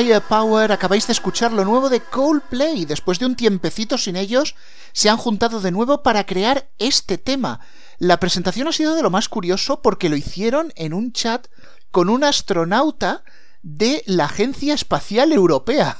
Higher 0.00 0.22
Power, 0.22 0.72
acabáis 0.72 1.06
de 1.06 1.12
escuchar 1.12 1.52
lo 1.52 1.62
nuevo 1.62 1.90
de 1.90 2.00
Coldplay. 2.00 2.86
Después 2.86 3.18
de 3.18 3.26
un 3.26 3.36
tiempecito 3.36 3.98
sin 3.98 4.16
ellos, 4.16 4.54
se 4.92 5.10
han 5.10 5.18
juntado 5.18 5.60
de 5.60 5.70
nuevo 5.70 6.02
para 6.02 6.24
crear 6.24 6.70
este 6.78 7.18
tema. 7.18 7.60
La 7.98 8.18
presentación 8.18 8.66
ha 8.66 8.72
sido 8.72 8.94
de 8.94 9.02
lo 9.02 9.10
más 9.10 9.28
curioso 9.28 9.82
porque 9.82 10.08
lo 10.08 10.16
hicieron 10.16 10.72
en 10.76 10.94
un 10.94 11.12
chat 11.12 11.48
con 11.90 12.08
un 12.08 12.24
astronauta 12.24 13.24
de 13.62 14.02
la 14.06 14.24
Agencia 14.24 14.72
Espacial 14.72 15.32
Europea. 15.32 15.98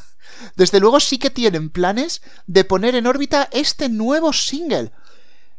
Desde 0.57 0.81
luego 0.81 0.99
sí 1.01 1.19
que 1.19 1.29
tienen 1.29 1.69
planes 1.69 2.23
de 2.47 2.65
poner 2.65 2.95
en 2.95 3.07
órbita 3.07 3.51
este 3.53 3.91
nuevo 3.91 4.33
single. 4.33 4.93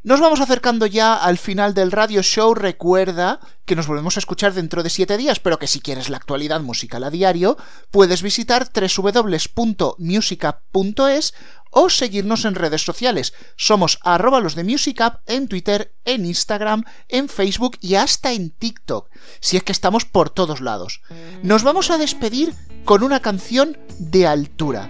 Nos 0.03 0.19
vamos 0.19 0.41
acercando 0.41 0.87
ya 0.87 1.13
al 1.13 1.37
final 1.37 1.75
del 1.75 1.91
radio 1.91 2.23
show. 2.23 2.55
Recuerda 2.55 3.39
que 3.65 3.75
nos 3.75 3.85
volvemos 3.85 4.17
a 4.17 4.19
escuchar 4.19 4.51
dentro 4.51 4.81
de 4.81 4.89
7 4.89 5.15
días, 5.15 5.39
pero 5.39 5.59
que 5.59 5.67
si 5.67 5.79
quieres 5.79 6.09
la 6.09 6.17
actualidad 6.17 6.59
musical 6.59 7.03
a 7.03 7.11
diario, 7.11 7.55
puedes 7.91 8.23
visitar 8.23 8.67
www.musicup.es 8.73 11.35
o 11.69 11.89
seguirnos 11.91 12.45
en 12.45 12.55
redes 12.55 12.83
sociales. 12.83 13.35
Somos 13.57 13.99
arroba 14.01 14.39
los 14.39 14.55
de 14.55 14.63
Musicup 14.63 15.19
en 15.27 15.47
Twitter, 15.47 15.93
en 16.03 16.25
Instagram, 16.25 16.83
en 17.07 17.29
Facebook 17.29 17.77
y 17.79 17.93
hasta 17.93 18.31
en 18.31 18.49
TikTok. 18.49 19.07
Si 19.39 19.55
es 19.55 19.61
que 19.61 19.71
estamos 19.71 20.05
por 20.05 20.31
todos 20.31 20.61
lados. 20.61 21.01
Nos 21.43 21.61
vamos 21.61 21.91
a 21.91 21.99
despedir 21.99 22.55
con 22.85 23.03
una 23.03 23.19
canción 23.19 23.77
de 23.99 24.25
altura. 24.25 24.89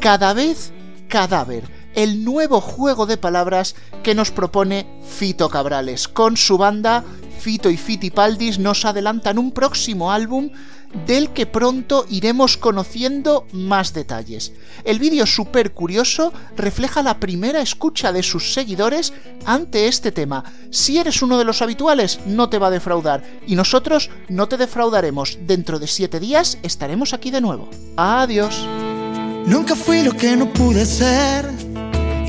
Cada 0.00 0.34
vez 0.34 0.74
cadáver 1.08 1.79
el 1.94 2.24
nuevo 2.24 2.60
juego 2.60 3.06
de 3.06 3.16
palabras 3.16 3.74
que 4.02 4.14
nos 4.14 4.30
propone 4.30 4.86
Fito 5.02 5.48
Cabrales. 5.48 6.08
Con 6.08 6.36
su 6.36 6.58
banda, 6.58 7.04
Fito 7.40 7.70
y 7.70 7.76
Fitipaldis 7.76 8.58
nos 8.58 8.84
adelantan 8.84 9.38
un 9.38 9.52
próximo 9.52 10.12
álbum 10.12 10.50
del 11.06 11.30
que 11.30 11.46
pronto 11.46 12.04
iremos 12.08 12.56
conociendo 12.56 13.46
más 13.52 13.94
detalles. 13.94 14.52
El 14.84 14.98
vídeo 14.98 15.26
súper 15.26 15.72
curioso 15.72 16.32
refleja 16.56 17.02
la 17.02 17.20
primera 17.20 17.60
escucha 17.60 18.12
de 18.12 18.22
sus 18.22 18.52
seguidores 18.52 19.12
ante 19.44 19.86
este 19.88 20.12
tema. 20.12 20.44
Si 20.70 20.98
eres 20.98 21.22
uno 21.22 21.38
de 21.38 21.44
los 21.44 21.62
habituales, 21.62 22.20
no 22.26 22.48
te 22.48 22.58
va 22.58 22.68
a 22.68 22.72
defraudar. 22.72 23.22
Y 23.46 23.54
nosotros 23.54 24.10
no 24.28 24.48
te 24.48 24.56
defraudaremos. 24.56 25.38
Dentro 25.46 25.78
de 25.78 25.86
siete 25.86 26.20
días 26.20 26.58
estaremos 26.62 27.14
aquí 27.14 27.30
de 27.30 27.40
nuevo. 27.40 27.68
Adiós. 27.96 28.66
Nunca 29.46 29.74
fui 29.74 30.02
lo 30.02 30.12
que 30.12 30.36
no 30.36 30.52
pude 30.52 30.84
ser 30.84 31.50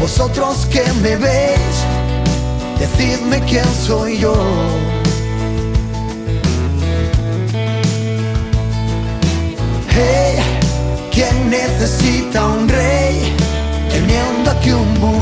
Vosotros 0.00 0.66
que 0.66 0.82
me 1.02 1.14
veis, 1.16 1.76
decidme 2.78 3.40
quién 3.42 3.66
soy 3.86 4.18
yo. 4.18 4.34
Hey, 9.90 10.38
¿quién 11.12 11.50
necesita 11.50 12.46
un 12.46 12.68
rey 12.68 13.34
teniendo 13.90 14.50
aquí 14.50 14.72
un 14.72 15.00
bufón? 15.00 15.19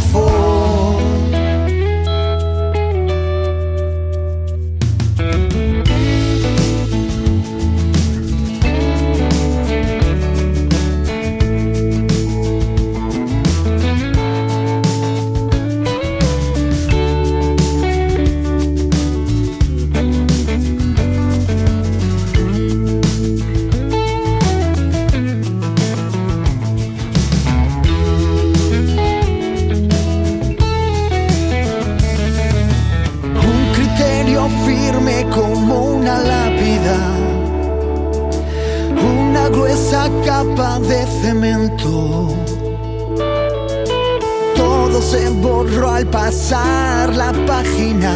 Capa 40.28 40.78
de 40.80 41.06
cemento. 41.22 42.28
Todo 44.54 45.00
se 45.00 45.30
borró 45.30 45.90
al 45.90 46.06
pasar 46.06 47.16
la 47.16 47.32
página. 47.46 48.12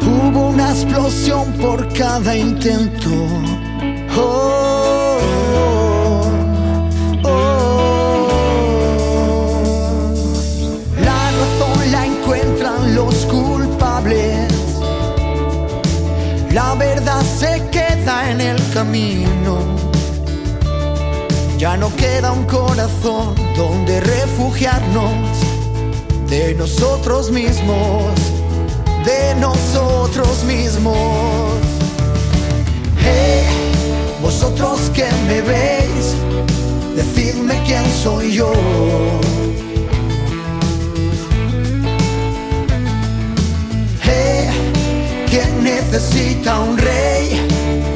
Hubo 0.00 0.50
una 0.50 0.70
explosión 0.70 1.52
por 1.54 1.92
cada 1.92 2.36
intento. 2.36 3.10
Oh, 4.16 5.18
oh, 7.24 7.28
oh. 7.28 8.28
La 11.04 11.20
razón 11.40 11.78
la 11.90 12.06
encuentran 12.06 12.94
los 12.94 13.14
culpables. 13.26 14.52
La 16.52 16.74
verdad 16.76 17.22
se 17.40 17.60
queda 17.72 18.30
en 18.30 18.40
el 18.40 18.58
camino. 18.72 19.91
Ya 21.62 21.76
no 21.76 21.94
queda 21.94 22.32
un 22.32 22.42
corazón 22.46 23.36
donde 23.56 24.00
refugiarnos 24.00 25.14
de 26.28 26.56
nosotros 26.56 27.30
mismos, 27.30 28.10
de 29.04 29.36
nosotros 29.36 30.42
mismos. 30.42 30.96
Hey, 32.98 33.46
vosotros 34.20 34.90
que 34.92 35.06
me 35.28 35.40
veis, 35.40 36.16
decidme 36.96 37.62
quién 37.64 37.84
soy 38.02 38.32
yo. 38.32 38.52
Hey, 44.02 44.48
¿quién 45.30 45.62
necesita 45.62 46.58
un 46.58 46.76
rey 46.76 47.46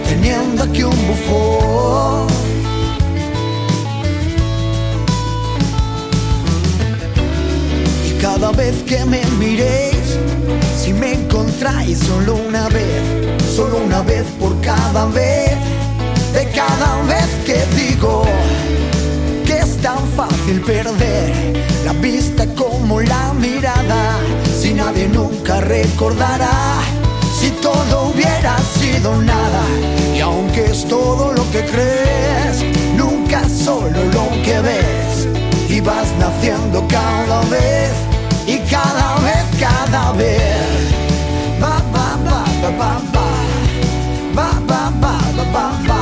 teniendo 0.07 0.63
aquí 0.63 0.85
un 0.85 1.07
bufón? 1.09 2.46
Cada 8.39 8.53
vez 8.53 8.83
que 8.83 9.03
me 9.07 9.25
miréis, 9.39 10.19
si 10.79 10.93
me 10.93 11.15
encontráis 11.15 11.99
solo 12.01 12.35
una 12.35 12.69
vez, 12.69 13.03
solo 13.57 13.79
una 13.79 14.03
vez 14.03 14.25
por 14.39 14.61
cada 14.61 15.07
vez, 15.07 15.57
de 16.35 16.45
cada 16.51 17.03
vez 17.05 17.29
que 17.47 17.65
digo 17.75 18.25
que 19.47 19.57
es 19.57 19.79
tan 19.79 20.07
fácil 20.09 20.61
perder 20.61 21.33
la 21.87 21.95
vista 21.95 22.45
como 22.55 23.01
la 23.01 23.33
mirada, 23.33 24.19
si 24.61 24.75
nadie 24.75 25.09
nunca 25.09 25.63
recordará. 25.63 26.83
Si 27.41 27.51
todo 27.63 28.11
hubiera 28.11 28.59
sido 28.79 29.17
nada, 29.23 29.63
y 30.15 30.21
aunque 30.21 30.67
es 30.73 30.87
todo 30.87 31.33
lo 31.33 31.51
que 31.53 31.65
crees, 31.65 32.65
nunca 32.97 33.49
solo 33.49 34.05
lo 34.13 34.29
que 34.45 34.61
ves, 34.61 35.27
y 35.71 35.81
vas 35.81 36.09
naciendo 36.19 36.87
cada 36.89 37.41
vez, 37.43 37.93
y 38.47 38.59
cada 38.71 39.17
vez, 39.25 39.45
cada 39.59 40.13
vez. 40.13 40.41
Ba, 41.61 41.83
ba, 41.93 42.17
ba, 42.25 42.45
ba. 42.79 43.27
Ba, 44.35 44.51
ba, 44.67 44.91
ba, 45.01 45.19
ba, 45.37 45.45
ba, 45.53 45.71
ba. 45.87 45.87
Ba, 45.89 45.96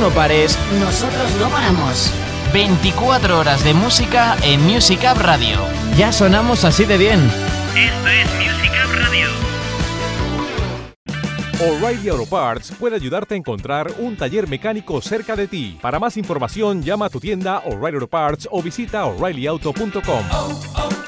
no 0.00 0.08
pares, 0.10 0.58
Nosotros 0.80 1.30
no 1.38 1.48
paramos. 1.50 2.10
24 2.54 3.38
horas 3.38 3.62
de 3.62 3.74
música 3.74 4.36
en 4.42 4.62
Music 4.62 5.00
Up 5.02 5.20
Radio. 5.20 5.58
Ya 5.96 6.10
sonamos 6.10 6.64
así 6.64 6.84
de 6.86 6.96
bien. 6.96 7.20
Esto 7.76 8.08
es 8.08 8.26
Music 8.36 8.72
Up 8.82 8.94
Radio. 8.98 9.28
O'Reilly 11.60 12.08
Auto 12.08 12.26
Parts 12.26 12.72
puede 12.78 12.96
ayudarte 12.96 13.34
a 13.34 13.36
encontrar 13.36 13.92
un 13.98 14.16
taller 14.16 14.48
mecánico 14.48 15.02
cerca 15.02 15.36
de 15.36 15.46
ti. 15.46 15.78
Para 15.82 15.98
más 15.98 16.16
información, 16.16 16.82
llama 16.82 17.06
a 17.06 17.10
tu 17.10 17.20
tienda 17.20 17.58
O'Reilly 17.66 17.96
Auto 17.96 18.08
Parts 18.08 18.48
o 18.50 18.62
visita 18.62 19.04
oreillyauto.com. 19.04 20.24
oh, 20.32 20.60
oh, 20.76 20.88
O'Reilly. 20.88 20.99